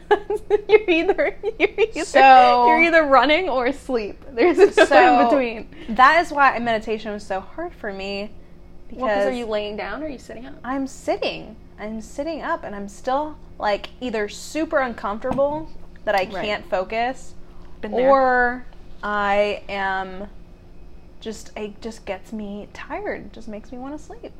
you're 0.68 0.90
either 0.90 1.38
you're 1.60 1.70
either, 1.78 2.04
So- 2.06 2.68
you're 2.68 2.82
either 2.82 3.04
running 3.04 3.48
or 3.48 3.68
asleep. 3.68 4.22
There's 4.32 4.58
no 4.58 4.70
So 4.86 5.20
in 5.20 5.26
between. 5.28 5.96
That 5.96 6.26
is 6.26 6.32
why 6.32 6.58
meditation 6.60 7.12
was 7.14 7.24
so 7.26 7.40
hard 7.40 7.74
for 7.74 7.94
me 7.94 8.32
because 8.90 9.02
Well, 9.04 9.28
are 9.28 9.32
you 9.32 9.46
laying 9.46 9.78
down 9.78 10.02
or 10.02 10.08
are 10.08 10.10
you 10.10 10.18
sitting 10.18 10.48
up? 10.48 10.56
I'm 10.64 10.88
sitting. 10.88 11.56
I'm 11.80 12.02
sitting 12.02 12.42
up 12.42 12.64
and 12.64 12.76
I'm 12.76 12.88
still 12.90 13.38
like 13.60 13.90
either 14.02 14.28
super 14.28 14.80
uncomfortable 14.80 15.70
that 16.10 16.16
I 16.16 16.24
Right. 16.24 16.44
can't 16.44 16.68
focus 16.72 17.36
or 17.84 18.66
I 19.04 19.62
am 19.70 20.28
just 21.20 21.56
it 21.56 21.80
just 21.82 22.04
gets 22.06 22.34
me 22.34 22.68
tired, 22.74 23.32
just 23.32 23.48
makes 23.48 23.72
me 23.72 23.78
want 23.78 23.96
to 23.96 24.04
sleep. 24.04 24.34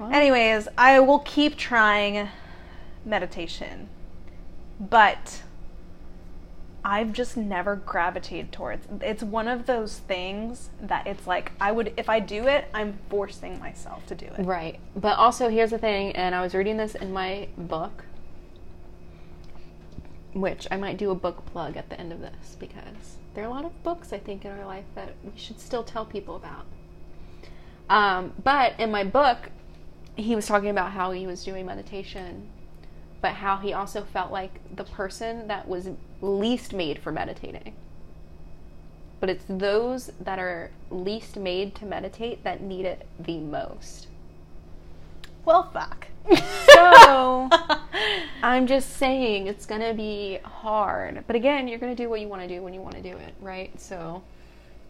Anyways, 0.00 0.68
I 0.78 1.00
will 1.00 1.18
keep 1.18 1.56
trying 1.56 2.28
meditation. 3.04 3.88
But 4.78 5.42
I've 6.84 7.12
just 7.12 7.36
never 7.36 7.74
gravitated 7.74 8.52
towards. 8.52 8.86
It's 9.00 9.24
one 9.24 9.48
of 9.48 9.66
those 9.66 9.98
things 9.98 10.70
that 10.80 11.08
it's 11.08 11.26
like 11.26 11.50
I 11.60 11.72
would 11.72 11.94
if 11.96 12.08
I 12.08 12.20
do 12.20 12.46
it, 12.46 12.66
I'm 12.72 13.00
forcing 13.08 13.58
myself 13.58 14.06
to 14.06 14.14
do 14.14 14.26
it. 14.26 14.44
Right. 14.44 14.78
But 14.94 15.18
also, 15.18 15.48
here's 15.48 15.70
the 15.70 15.78
thing, 15.78 16.12
and 16.12 16.32
I 16.32 16.42
was 16.42 16.54
reading 16.54 16.76
this 16.76 16.94
in 16.94 17.12
my 17.12 17.48
book, 17.58 18.04
which 20.34 20.66
I 20.70 20.76
might 20.76 20.96
do 20.98 21.10
a 21.10 21.14
book 21.14 21.44
plug 21.46 21.76
at 21.76 21.88
the 21.90 22.00
end 22.00 22.12
of 22.12 22.20
this 22.20 22.56
because 22.58 23.18
there 23.34 23.44
are 23.44 23.46
a 23.46 23.50
lot 23.50 23.64
of 23.64 23.82
books 23.82 24.12
I 24.12 24.18
think 24.18 24.44
in 24.44 24.52
our 24.52 24.66
life 24.66 24.84
that 24.94 25.14
we 25.24 25.32
should 25.36 25.60
still 25.60 25.84
tell 25.84 26.04
people 26.06 26.36
about. 26.36 26.66
Um, 27.90 28.32
but 28.42 28.78
in 28.78 28.90
my 28.90 29.04
book, 29.04 29.50
he 30.16 30.34
was 30.36 30.46
talking 30.46 30.70
about 30.70 30.92
how 30.92 31.10
he 31.12 31.26
was 31.26 31.44
doing 31.44 31.66
meditation, 31.66 32.48
but 33.20 33.32
how 33.34 33.56
he 33.58 33.72
also 33.72 34.02
felt 34.04 34.32
like 34.32 34.60
the 34.76 34.84
person 34.84 35.48
that 35.48 35.68
was 35.68 35.88
least 36.20 36.72
made 36.72 36.98
for 36.98 37.12
meditating. 37.12 37.74
but 39.20 39.30
it's 39.30 39.44
those 39.48 40.10
that 40.20 40.40
are 40.40 40.72
least 40.90 41.36
made 41.36 41.76
to 41.76 41.86
meditate 41.86 42.42
that 42.42 42.60
need 42.60 42.84
it 42.84 43.06
the 43.20 43.38
most. 43.38 44.08
Well, 45.44 45.70
fuck. 45.72 46.08
So 46.30 47.48
I'm 48.42 48.66
just 48.66 48.96
saying 48.96 49.46
it's 49.46 49.66
gonna 49.66 49.94
be 49.94 50.38
hard. 50.44 51.24
But 51.26 51.36
again, 51.36 51.68
you're 51.68 51.78
gonna 51.78 51.94
do 51.94 52.08
what 52.08 52.20
you 52.20 52.28
want 52.28 52.42
to 52.42 52.48
do 52.48 52.62
when 52.62 52.74
you 52.74 52.80
want 52.80 52.96
to 52.96 53.02
do 53.02 53.16
it, 53.16 53.34
right? 53.40 53.78
So 53.80 54.22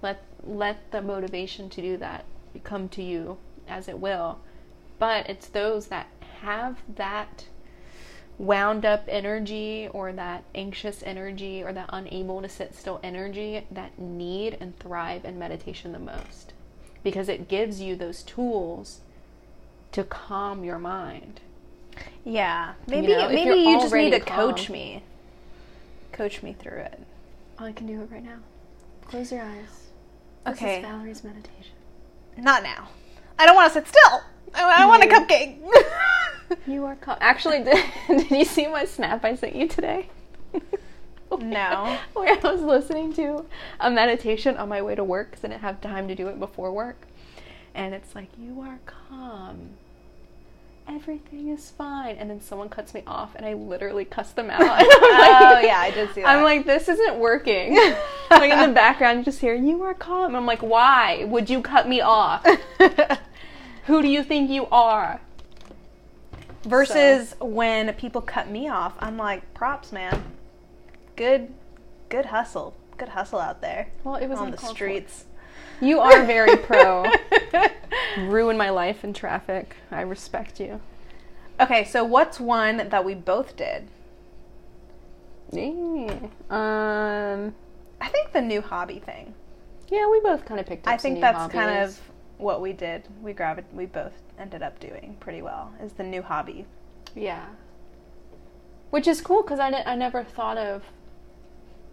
let 0.02 0.22
let 0.44 0.90
the 0.90 1.02
motivation 1.02 1.68
to 1.70 1.82
do 1.82 1.96
that 1.98 2.24
come 2.64 2.88
to 2.90 3.02
you 3.02 3.38
as 3.68 3.88
it 3.88 3.98
will. 3.98 4.38
But 4.98 5.28
it's 5.28 5.48
those 5.48 5.86
that 5.88 6.08
have 6.40 6.78
that 6.96 7.46
wound 8.38 8.84
up 8.84 9.04
energy 9.08 9.88
or 9.92 10.12
that 10.12 10.44
anxious 10.54 11.02
energy 11.04 11.62
or 11.62 11.72
that 11.72 11.88
unable 11.92 12.42
to 12.42 12.48
sit 12.48 12.74
still 12.74 12.98
energy 13.02 13.64
that 13.70 13.98
need 13.98 14.56
and 14.60 14.78
thrive 14.78 15.24
in 15.24 15.38
meditation 15.38 15.92
the 15.92 15.98
most 15.98 16.52
because 17.04 17.28
it 17.28 17.48
gives 17.48 17.80
you 17.80 17.94
those 17.94 18.22
tools 18.22 19.00
to 19.92 20.04
calm 20.04 20.64
your 20.64 20.78
mind. 20.78 21.40
Yeah, 22.24 22.74
maybe 22.86 23.08
know, 23.08 23.28
maybe 23.28 23.60
you're 23.60 23.80
just 23.80 23.92
need 23.94 24.10
to 24.10 24.16
already 24.16 24.20
coach 24.20 24.70
me. 24.70 25.02
Coach 26.12 26.42
me 26.42 26.52
through 26.52 26.78
it. 26.78 27.00
I 27.58 27.72
can 27.72 27.86
do 27.86 28.02
it 28.02 28.10
right 28.10 28.24
now. 28.24 28.38
Close 29.04 29.32
your 29.32 29.42
eyes. 29.42 29.88
Okay. 30.46 30.80
This 30.80 30.84
is 30.84 30.90
Valerie's 30.90 31.24
meditation. 31.24 31.74
Not 32.36 32.62
now. 32.62 32.88
I 33.38 33.46
don't 33.46 33.54
want 33.54 33.72
to 33.72 33.78
sit 33.78 33.88
still. 33.88 34.22
I, 34.54 34.82
I 34.82 34.86
want 34.86 35.04
a 35.04 35.06
cupcake. 35.06 35.58
You 36.66 36.84
are 36.84 36.96
calm. 36.96 37.16
Actually, 37.20 37.64
did, 37.64 37.82
did 38.08 38.30
you 38.30 38.44
see 38.44 38.66
my 38.66 38.84
snap 38.84 39.24
I 39.24 39.34
sent 39.36 39.56
you 39.56 39.66
today? 39.66 40.10
No. 41.40 41.98
Where 42.12 42.36
I 42.36 42.52
was 42.52 42.60
listening 42.60 43.14
to 43.14 43.46
a 43.80 43.90
meditation 43.90 44.58
on 44.58 44.68
my 44.68 44.82
way 44.82 44.94
to 44.94 45.02
work 45.02 45.30
because 45.30 45.44
I 45.44 45.48
didn't 45.48 45.62
have 45.62 45.80
time 45.80 46.08
to 46.08 46.14
do 46.14 46.28
it 46.28 46.38
before 46.38 46.70
work. 46.70 47.06
And 47.74 47.94
it's 47.94 48.14
like, 48.14 48.28
you 48.38 48.60
are 48.60 48.80
calm. 48.84 49.70
Everything 50.88 51.48
is 51.48 51.70
fine. 51.70 52.16
And 52.16 52.28
then 52.28 52.40
someone 52.40 52.68
cuts 52.68 52.92
me 52.94 53.02
off 53.06 53.34
and 53.34 53.46
I 53.46 53.54
literally 53.54 54.04
cuss 54.04 54.32
them 54.32 54.50
out. 54.50 54.60
And 54.62 54.70
I'm 54.70 54.86
oh 55.56 55.60
yeah, 55.60 55.78
I 55.78 55.90
did 55.90 56.12
see 56.14 56.22
that. 56.22 56.28
I'm 56.28 56.42
like, 56.42 56.66
this 56.66 56.88
isn't 56.88 57.18
working. 57.18 57.74
like 58.30 58.52
in 58.52 58.60
the 58.60 58.74
background, 58.74 59.18
you 59.18 59.24
just 59.24 59.40
hear, 59.40 59.54
you 59.54 59.82
are 59.82 59.94
calm. 59.94 60.34
I'm 60.34 60.46
like, 60.46 60.62
why 60.62 61.24
would 61.24 61.48
you 61.48 61.62
cut 61.62 61.88
me 61.88 62.00
off? 62.00 62.46
Who 63.86 64.02
do 64.02 64.08
you 64.08 64.22
think 64.22 64.50
you 64.50 64.66
are? 64.66 65.20
Versus 66.64 67.34
when 67.40 67.92
people 67.94 68.20
cut 68.20 68.48
me 68.48 68.68
off, 68.68 68.94
I'm 69.00 69.16
like, 69.16 69.52
props, 69.54 69.90
man. 69.90 70.22
Good, 71.16 71.52
good 72.08 72.26
hustle. 72.26 72.74
Good 72.98 73.08
hustle 73.08 73.40
out 73.40 73.60
there 73.60 73.88
Well, 74.04 74.14
it 74.16 74.28
was 74.28 74.38
on 74.38 74.50
the 74.52 74.58
streets. 74.58 75.24
You 75.82 75.98
are 75.98 76.24
very 76.24 76.56
pro. 76.56 77.04
Ruin 78.18 78.56
my 78.56 78.70
life 78.70 79.02
in 79.02 79.12
traffic. 79.12 79.74
I 79.90 80.02
respect 80.02 80.60
you. 80.60 80.80
okay, 81.58 81.84
so 81.84 82.04
what's 82.04 82.38
one 82.38 82.88
that 82.88 83.04
we 83.04 83.14
both 83.14 83.56
did? 83.56 83.88
Yeah. 85.50 86.18
Um. 86.50 87.54
I 88.00 88.08
think 88.08 88.32
the 88.32 88.40
new 88.40 88.62
hobby 88.62 89.00
thing. 89.00 89.34
Yeah, 89.88 90.08
we 90.08 90.20
both 90.20 90.44
kind 90.44 90.60
of 90.60 90.66
picked 90.66 90.86
up. 90.86 90.94
I 90.94 90.96
think 90.96 91.20
that's 91.20 91.52
kind 91.52 91.82
of 91.82 91.98
what 92.38 92.60
we 92.60 92.72
did. 92.72 93.08
We 93.20 93.32
gravi- 93.32 93.64
we 93.72 93.86
both 93.86 94.12
ended 94.38 94.62
up 94.62 94.78
doing 94.78 95.16
pretty 95.20 95.42
well. 95.42 95.72
Is 95.82 95.92
the 95.94 96.04
new 96.04 96.22
hobby. 96.22 96.64
yeah. 97.14 97.46
Which 98.90 99.08
is 99.08 99.20
cool 99.20 99.42
because 99.42 99.58
I, 99.58 99.70
I 99.86 99.96
never 99.96 100.22
thought 100.22 100.58
of. 100.58 100.82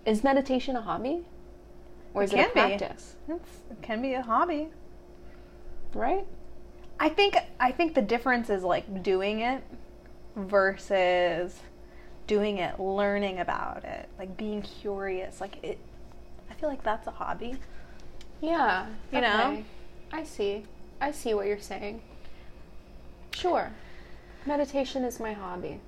Is 0.06 0.24
meditation 0.24 0.76
a 0.76 0.82
hobby, 0.82 1.24
or 2.14 2.24
is 2.24 2.34
it, 2.34 2.40
a 2.40 2.50
can 2.52 2.78
be. 2.78 2.86
It's, 2.86 3.16
it 3.28 3.82
can 3.82 4.02
be 4.02 4.14
a 4.14 4.22
hobby. 4.22 4.70
Right. 5.94 6.26
I 7.00 7.10
think 7.10 7.38
I 7.60 7.72
think 7.72 7.96
the 7.96 8.02
difference 8.02 8.50
is 8.50 8.64
like 8.64 9.04
doing 9.04 9.42
it 9.42 9.64
versus 10.36 11.60
doing 12.28 12.58
it, 12.58 12.80
learning 12.80 13.40
about 13.40 13.84
it, 13.86 14.10
like 14.18 14.36
being 14.38 14.62
curious. 14.62 15.40
Like 15.40 15.64
it 15.64 15.80
I 16.50 16.54
feel 16.56 16.70
like 16.70 16.84
that's 16.84 17.08
a 17.08 17.12
hobby. 17.12 17.58
Yeah. 18.42 18.88
You 19.12 19.22
know? 19.22 19.64
I 20.12 20.24
see. 20.24 20.66
I 21.02 21.12
see 21.12 21.34
what 21.34 21.48
you're 21.48 21.60
saying. 21.60 22.02
Sure. 23.34 23.72
Meditation 24.46 25.04
is 25.04 25.20
my 25.20 25.34
hobby. 25.34 25.80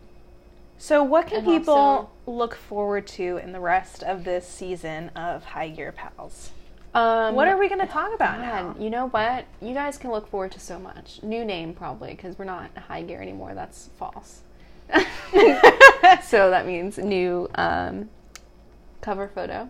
So 0.82 1.04
what 1.04 1.28
can 1.28 1.38
And 1.38 1.46
people 1.46 1.76
also- 1.76 2.10
look 2.26 2.56
forward 2.56 3.06
to 3.10 3.38
in 3.38 3.52
the 3.52 3.60
rest 3.60 4.02
of 4.02 4.24
this 4.24 4.48
season 4.48 5.10
of 5.10 5.44
High 5.44 5.70
Gear 5.70 5.92
Pals? 5.92 6.50
Um, 6.96 7.36
What 7.36 7.48
are 7.48 7.56
we 7.56 7.70
going 7.70 7.82
to 7.82 7.86
talk 7.88 8.12
about 8.16 8.40
now? 8.40 8.76
You 8.80 8.90
know 8.90 9.08
what? 9.10 9.46
You 9.62 9.76
guys 9.76 10.00
can 10.00 10.10
look 10.10 10.28
forward 10.28 10.52
to 10.54 10.60
so 10.60 10.80
much. 10.80 11.22
New 11.22 11.46
name 11.46 11.76
probably 11.76 12.10
because 12.16 12.36
we're 12.40 12.46
not 12.46 12.76
high 12.76 13.04
gear 13.04 13.22
anymore. 13.22 13.54
That's 13.54 13.92
false. 14.00 14.42
so 16.24 16.50
that 16.50 16.66
means 16.66 16.98
new 16.98 17.48
um, 17.54 18.10
cover 19.02 19.28
photo. 19.28 19.70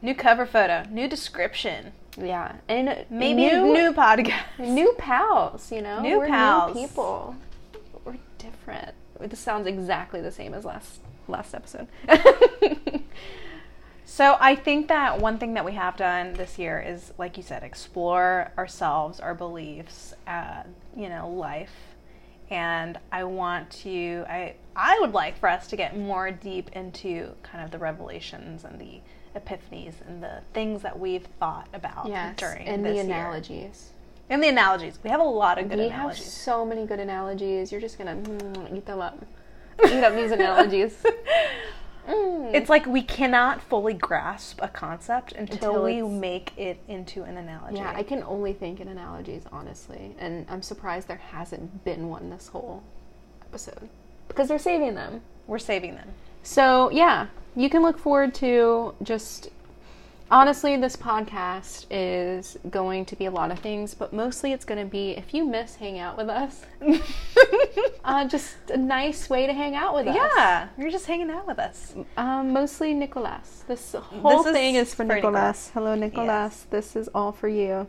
New 0.00 0.14
cover 0.14 0.46
photo, 0.46 0.84
new 0.90 1.06
description, 1.06 1.92
Yeah, 2.16 2.52
and 2.66 3.04
maybe 3.10 3.42
new 3.46 3.72
new, 3.74 3.92
podcast. 3.92 4.58
new 4.58 4.94
pals. 4.96 5.70
You 5.70 5.82
know, 5.82 6.00
New 6.00 6.18
we're 6.18 6.28
pals. 6.28 6.74
new 6.74 6.80
people. 6.88 7.36
We're 8.06 8.16
different. 8.38 8.94
This 9.28 9.40
sounds 9.40 9.66
exactly 9.66 10.20
the 10.20 10.32
same 10.32 10.54
as 10.54 10.64
last 10.64 11.00
last 11.28 11.54
episode. 11.54 11.88
So 14.10 14.36
I 14.40 14.56
think 14.56 14.88
that 14.88 15.20
one 15.20 15.38
thing 15.38 15.54
that 15.54 15.64
we 15.64 15.70
have 15.74 15.96
done 15.96 16.32
this 16.32 16.58
year 16.58 16.80
is, 16.84 17.12
like 17.16 17.36
you 17.36 17.44
said, 17.44 17.62
explore 17.62 18.50
ourselves, 18.58 19.20
our 19.20 19.36
beliefs, 19.36 20.14
uh, 20.26 20.64
you 20.96 21.08
know, 21.08 21.30
life. 21.30 21.72
And 22.50 22.98
I 23.12 23.22
want 23.22 23.70
to, 23.82 24.24
I, 24.28 24.56
I 24.74 24.98
would 24.98 25.12
like 25.12 25.38
for 25.38 25.48
us 25.48 25.68
to 25.68 25.76
get 25.76 25.96
more 25.96 26.32
deep 26.32 26.70
into 26.72 27.30
kind 27.44 27.64
of 27.64 27.70
the 27.70 27.78
revelations 27.78 28.64
and 28.64 28.80
the 28.80 29.00
epiphanies 29.36 29.94
and 30.08 30.20
the 30.20 30.42
things 30.54 30.82
that 30.82 30.98
we've 30.98 31.28
thought 31.38 31.68
about 31.72 32.08
yes, 32.08 32.36
during 32.36 32.66
and 32.66 32.84
the 32.84 32.92
year. 32.92 33.04
And 34.30 34.42
the 34.42 34.48
analogies. 34.48 34.98
We 35.02 35.10
have 35.10 35.20
a 35.20 35.24
lot 35.24 35.58
of 35.58 35.68
good 35.68 35.78
we 35.78 35.86
analogies. 35.86 36.24
have 36.24 36.32
so 36.32 36.64
many 36.64 36.86
good 36.86 37.00
analogies. 37.00 37.70
You're 37.70 37.80
just 37.80 37.98
gonna 37.98 38.14
mm, 38.14 38.76
eat 38.76 38.86
them 38.86 39.00
up. 39.00 39.22
Eat 39.84 40.04
up 40.04 40.14
these 40.14 40.30
analogies. 40.30 40.94
Mm. 42.08 42.54
It's 42.54 42.68
like 42.68 42.86
we 42.86 43.02
cannot 43.02 43.62
fully 43.62 43.94
grasp 43.94 44.58
a 44.62 44.68
concept 44.68 45.32
until, 45.32 45.76
Until 45.76 45.84
we 45.84 46.02
make 46.02 46.56
it 46.56 46.80
into 46.88 47.22
an 47.22 47.36
analogy. 47.36 47.76
Yeah, 47.76 47.92
I 47.94 48.02
can 48.02 48.22
only 48.24 48.52
think 48.52 48.80
in 48.80 48.88
analogies, 48.88 49.44
honestly. 49.52 50.14
And 50.18 50.46
I'm 50.48 50.62
surprised 50.62 51.08
there 51.08 51.16
hasn't 51.16 51.84
been 51.84 52.08
one 52.08 52.30
this 52.30 52.48
whole 52.48 52.82
episode. 53.42 53.88
Because 54.28 54.48
they're 54.48 54.58
saving 54.58 54.94
them. 54.94 55.20
We're 55.46 55.58
saving 55.58 55.94
them. 55.94 56.08
So, 56.42 56.90
yeah, 56.90 57.26
you 57.54 57.68
can 57.68 57.82
look 57.82 57.98
forward 57.98 58.34
to 58.36 58.94
just. 59.02 59.50
Honestly, 60.32 60.76
this 60.76 60.94
podcast 60.94 61.86
is 61.90 62.56
going 62.70 63.04
to 63.04 63.16
be 63.16 63.26
a 63.26 63.30
lot 63.32 63.50
of 63.50 63.58
things, 63.58 63.94
but 63.94 64.12
mostly 64.12 64.52
it's 64.52 64.64
going 64.64 64.78
to 64.78 64.88
be 64.88 65.10
if 65.16 65.34
you 65.34 65.44
miss 65.44 65.74
hang 65.74 65.98
out 65.98 66.16
with 66.16 66.28
us, 66.28 66.64
uh, 68.04 68.24
just 68.28 68.54
a 68.72 68.76
nice 68.76 69.28
way 69.28 69.48
to 69.48 69.52
hang 69.52 69.74
out 69.74 69.92
with 69.92 70.06
us. 70.06 70.14
Yeah, 70.14 70.68
you're 70.78 70.92
just 70.92 71.06
hanging 71.06 71.30
out 71.30 71.48
with 71.48 71.58
us. 71.58 71.96
Um, 72.16 72.52
mostly 72.52 72.94
Nicolas. 72.94 73.64
This 73.66 73.92
whole 73.92 74.44
This 74.44 74.52
thing 74.52 74.76
is 74.76 74.90
for, 74.90 75.04
for 75.04 75.16
Nicolas. 75.16 75.32
Nicolas. 75.34 75.70
Hello, 75.74 75.94
Nicolas. 75.96 76.66
This 76.70 76.94
is 76.94 77.08
all 77.12 77.32
for 77.32 77.48
you. 77.48 77.88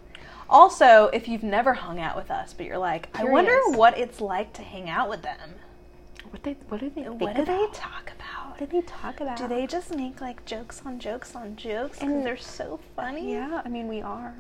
Also, 0.50 1.12
if 1.14 1.28
you've 1.28 1.44
never 1.44 1.76
hung 1.76 2.00
out 2.00 2.16
with 2.16 2.32
us, 2.32 2.54
but 2.54 2.66
you're 2.66 2.80
like, 2.80 3.08
I 3.14 3.24
wonder 3.24 3.56
what 3.68 4.00
it's 4.00 4.20
like 4.20 4.52
to 4.54 4.64
hang 4.64 4.90
out 4.90 5.12
with 5.12 5.22
them. 5.22 5.52
What 6.32 6.42
they? 6.42 6.54
What 6.70 6.80
do 6.80 6.90
they? 6.90 7.04
What 7.04 7.36
do 7.36 7.46
they 7.46 7.68
talk 7.72 8.12
about? 8.16 8.41
Do 8.62 8.68
they 8.68 8.82
talk 8.82 9.20
about? 9.22 9.38
Do 9.38 9.48
they 9.48 9.66
just 9.66 9.96
make 9.96 10.22
like 10.22 10.46
jokes 10.46 10.84
on 10.86 11.00
jokes 11.00 11.36
on 11.36 11.56
jokes? 11.56 12.00
And 12.00 12.12
And- 12.12 12.26
they're 12.26 12.38
so 12.38 12.80
funny. 12.96 13.32
Yeah, 13.34 13.64
I 13.66 13.70
mean 13.70 13.88
we 13.88 14.02
are. 14.04 14.36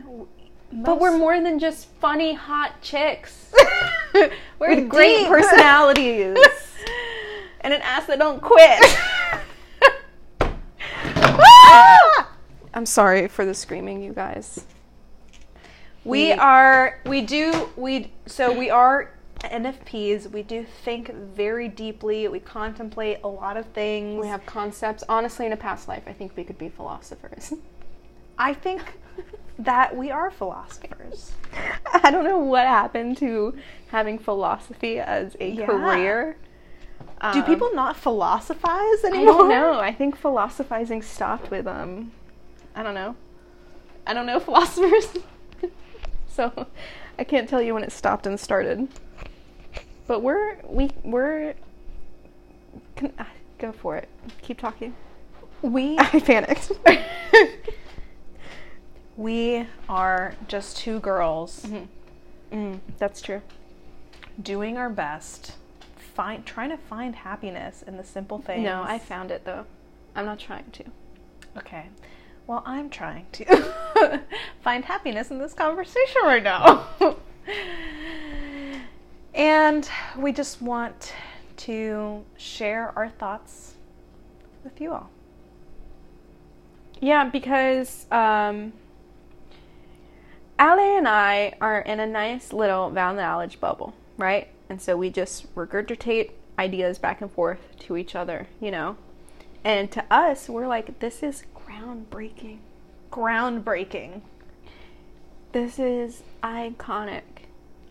Most- 0.71 0.85
But 0.85 0.99
we're 0.99 1.17
more 1.17 1.41
than 1.41 1.57
just 1.57 1.87
funny 1.99 2.33
hot 2.35 2.79
chicks 2.83 3.51
we're 4.13 4.29
with 4.75 4.87
great 4.89 5.17
deep. 5.21 5.27
personalities 5.27 6.37
and 7.61 7.73
an 7.73 7.81
ass 7.81 8.05
that 8.05 8.19
don't 8.19 8.39
quit. 8.41 8.79
Ah! 11.43 12.29
I'm 12.73 12.85
sorry 12.85 13.27
for 13.27 13.43
the 13.45 13.53
screaming, 13.55 14.03
you 14.03 14.13
guys. 14.13 14.65
We 16.03 16.25
We- 16.27 16.31
are, 16.33 16.99
we 17.05 17.21
do, 17.21 17.69
we, 17.75 18.11
so 18.27 18.51
we 18.51 18.69
are 18.69 19.11
NFPs. 19.43 20.29
We 20.31 20.43
do 20.43 20.65
think 20.83 21.13
very 21.13 21.67
deeply. 21.67 22.27
We 22.27 22.39
contemplate 22.39 23.19
a 23.23 23.27
lot 23.27 23.57
of 23.57 23.65
things. 23.67 24.19
We 24.21 24.27
have 24.27 24.45
concepts. 24.45 25.03
Honestly, 25.09 25.45
in 25.45 25.51
a 25.53 25.57
past 25.57 25.87
life, 25.87 26.03
I 26.07 26.13
think 26.13 26.33
we 26.35 26.43
could 26.43 26.57
be 26.57 26.69
philosophers. 26.69 27.53
I 28.37 28.53
think 28.53 28.81
that 29.59 29.95
we 29.95 30.09
are 30.09 30.31
philosophers. 30.31 31.33
I 31.93 32.09
don't 32.11 32.23
know 32.23 32.39
what 32.39 32.65
happened 32.65 33.17
to 33.17 33.57
having 33.89 34.17
philosophy 34.17 34.99
as 34.99 35.35
a 35.39 35.49
Yeah. 35.49 35.65
career. 35.65 36.37
do 37.33 37.39
Um, 37.39 37.43
people 37.45 37.69
not 37.73 37.95
philosophize 37.97 39.03
I 39.03 39.07
anymore? 39.09 39.25
don't 39.33 39.49
know. 39.49 39.79
I 39.79 39.93
think 39.93 40.15
philosophizing 40.15 41.01
stopped 41.01 41.51
with 41.51 41.67
um 41.67 42.11
I 42.75 42.81
don't 42.83 42.95
know. 42.95 43.15
I 44.07 44.13
don't 44.13 44.25
know 44.25 44.39
philosophers. 44.49 45.17
so 46.27 46.65
I 47.19 47.23
can't 47.23 47.47
tell 47.49 47.61
you 47.61 47.73
when 47.75 47.83
it 47.83 47.91
stopped 47.91 48.25
and 48.25 48.39
started. 48.39 48.87
But 50.11 50.23
we're 50.23 50.57
we 50.67 50.89
we're 51.03 51.53
can, 52.97 53.13
ah, 53.17 53.29
go 53.59 53.71
for 53.71 53.95
it. 53.95 54.09
Keep 54.41 54.59
talking. 54.59 54.93
We 55.61 55.95
I 55.99 56.19
panicked. 56.19 56.73
we 59.15 59.65
are 59.87 60.35
just 60.49 60.75
two 60.75 60.99
girls 60.99 61.65
mm, 62.51 62.79
that's 62.97 63.21
true. 63.21 63.41
doing 64.43 64.77
our 64.77 64.89
best, 64.89 65.53
find 65.95 66.45
trying 66.45 66.71
to 66.71 66.77
find 66.77 67.15
happiness 67.15 67.81
in 67.81 67.95
the 67.95 68.03
simple 68.03 68.39
things. 68.39 68.65
No, 68.65 68.83
I 68.83 68.99
found 68.99 69.31
it 69.31 69.45
though. 69.45 69.65
I'm 70.13 70.25
not 70.25 70.39
trying 70.39 70.69
to. 70.71 70.83
Okay. 71.55 71.85
Well, 72.47 72.63
I'm 72.65 72.89
trying 72.89 73.27
to 73.31 74.21
find 74.61 74.83
happiness 74.83 75.31
in 75.31 75.39
this 75.39 75.53
conversation 75.53 76.21
right 76.25 76.43
now. 76.43 76.85
And 79.33 79.89
we 80.17 80.31
just 80.31 80.61
want 80.61 81.13
to 81.57 82.23
share 82.37 82.91
our 82.95 83.09
thoughts 83.09 83.75
with 84.63 84.79
you 84.81 84.91
all. 84.91 85.09
Yeah, 86.99 87.29
because 87.29 88.05
um, 88.11 88.73
Ale 90.59 90.97
and 90.97 91.07
I 91.07 91.53
are 91.59 91.79
in 91.79 91.99
a 91.99 92.05
nice 92.05 92.53
little 92.53 92.89
Val 92.91 93.13
knowledge 93.13 93.59
bubble, 93.59 93.93
right? 94.17 94.49
And 94.69 94.81
so 94.81 94.95
we 94.95 95.09
just 95.09 95.53
regurgitate 95.55 96.31
ideas 96.59 96.99
back 96.99 97.21
and 97.21 97.31
forth 97.31 97.59
to 97.79 97.97
each 97.97 98.15
other, 98.15 98.47
you 98.59 98.69
know? 98.71 98.97
And 99.63 99.91
to 99.91 100.03
us, 100.11 100.49
we're 100.49 100.67
like, 100.67 100.99
this 100.99 101.23
is 101.23 101.43
groundbreaking. 101.55 102.59
Groundbreaking. 103.11 104.21
This 105.51 105.79
is 105.79 106.23
iconic, 106.43 107.23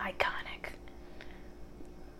Iconic. 0.00 0.49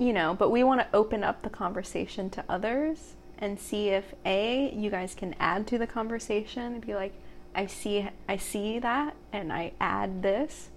You 0.00 0.12
know? 0.12 0.34
But 0.34 0.50
we 0.50 0.64
want 0.64 0.80
to 0.80 0.88
open 0.92 1.22
up 1.22 1.42
the 1.42 1.50
conversation 1.50 2.30
to 2.30 2.44
others 2.48 3.14
and 3.38 3.60
see 3.60 3.90
if 3.90 4.14
A, 4.26 4.72
you 4.74 4.90
guys 4.90 5.14
can 5.14 5.34
add 5.38 5.66
to 5.68 5.78
the 5.78 5.86
conversation 5.86 6.74
and 6.74 6.84
be 6.84 6.94
like, 6.94 7.14
I 7.54 7.66
see 7.66 8.08
I 8.28 8.36
see 8.36 8.78
that 8.80 9.14
and 9.32 9.52
I 9.52 9.72
add 9.80 10.22
this. 10.22 10.70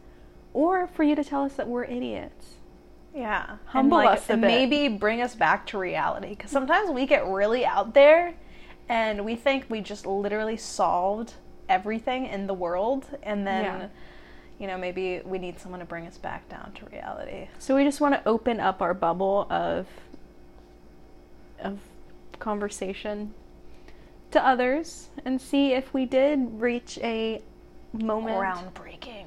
Or 0.53 0.87
for 0.87 1.03
you 1.03 1.15
to 1.15 1.23
tell 1.23 1.43
us 1.43 1.53
that 1.53 1.67
we're 1.67 1.85
idiots. 1.85 2.55
Yeah. 3.15 3.57
Humble 3.65 3.97
like, 3.97 4.19
us 4.19 4.29
a 4.29 4.33
and 4.33 4.41
bit. 4.41 4.47
maybe 4.47 4.87
bring 4.87 5.21
us 5.21 5.35
back 5.35 5.65
to 5.67 5.77
reality. 5.77 6.29
Because 6.29 6.51
sometimes 6.51 6.89
we 6.89 7.05
get 7.05 7.25
really 7.27 7.65
out 7.65 7.93
there 7.93 8.35
and 8.89 9.23
we 9.25 9.35
think 9.35 9.65
we 9.69 9.81
just 9.81 10.05
literally 10.05 10.57
solved 10.57 11.33
everything 11.69 12.25
in 12.25 12.47
the 12.47 12.53
world. 12.53 13.05
And 13.23 13.45
then, 13.47 13.63
Yeah. 13.63 13.87
You 14.59 14.67
know, 14.67 14.77
maybe 14.77 15.21
we 15.25 15.39
need 15.39 15.59
someone 15.59 15.79
to 15.79 15.85
bring 15.85 16.07
us 16.07 16.17
back 16.17 16.47
down 16.49 16.71
to 16.73 16.85
reality. 16.85 17.47
So 17.59 17.75
we 17.75 17.83
just 17.83 17.99
want 17.99 18.13
to 18.15 18.27
open 18.27 18.59
up 18.59 18.81
our 18.81 18.93
bubble 18.93 19.47
of 19.49 19.87
of 21.59 21.79
conversation 22.39 23.33
to 24.31 24.45
others 24.45 25.09
and 25.23 25.39
see 25.39 25.71
if 25.73 25.93
we 25.93 26.05
did 26.05 26.59
reach 26.59 26.99
a 27.01 27.41
moment 27.93 28.37
Groundbreaking 28.37 29.25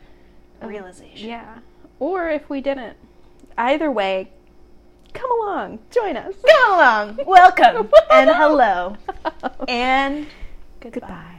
realization. 0.61 1.29
Yeah. 1.29 1.59
Or 1.99 2.29
if 2.29 2.51
we 2.51 2.61
didn't. 2.61 2.97
Either 3.57 3.91
way, 3.91 4.31
come 5.15 5.31
along, 5.41 5.79
join 5.91 6.17
us. 6.17 6.35
Come 6.47 6.73
along. 6.73 7.21
Welcome 7.27 7.89
and 8.11 8.31
hello. 8.31 8.97
And 9.69 10.27
goodbye. 10.81 11.01
Goodbye. 11.01 11.36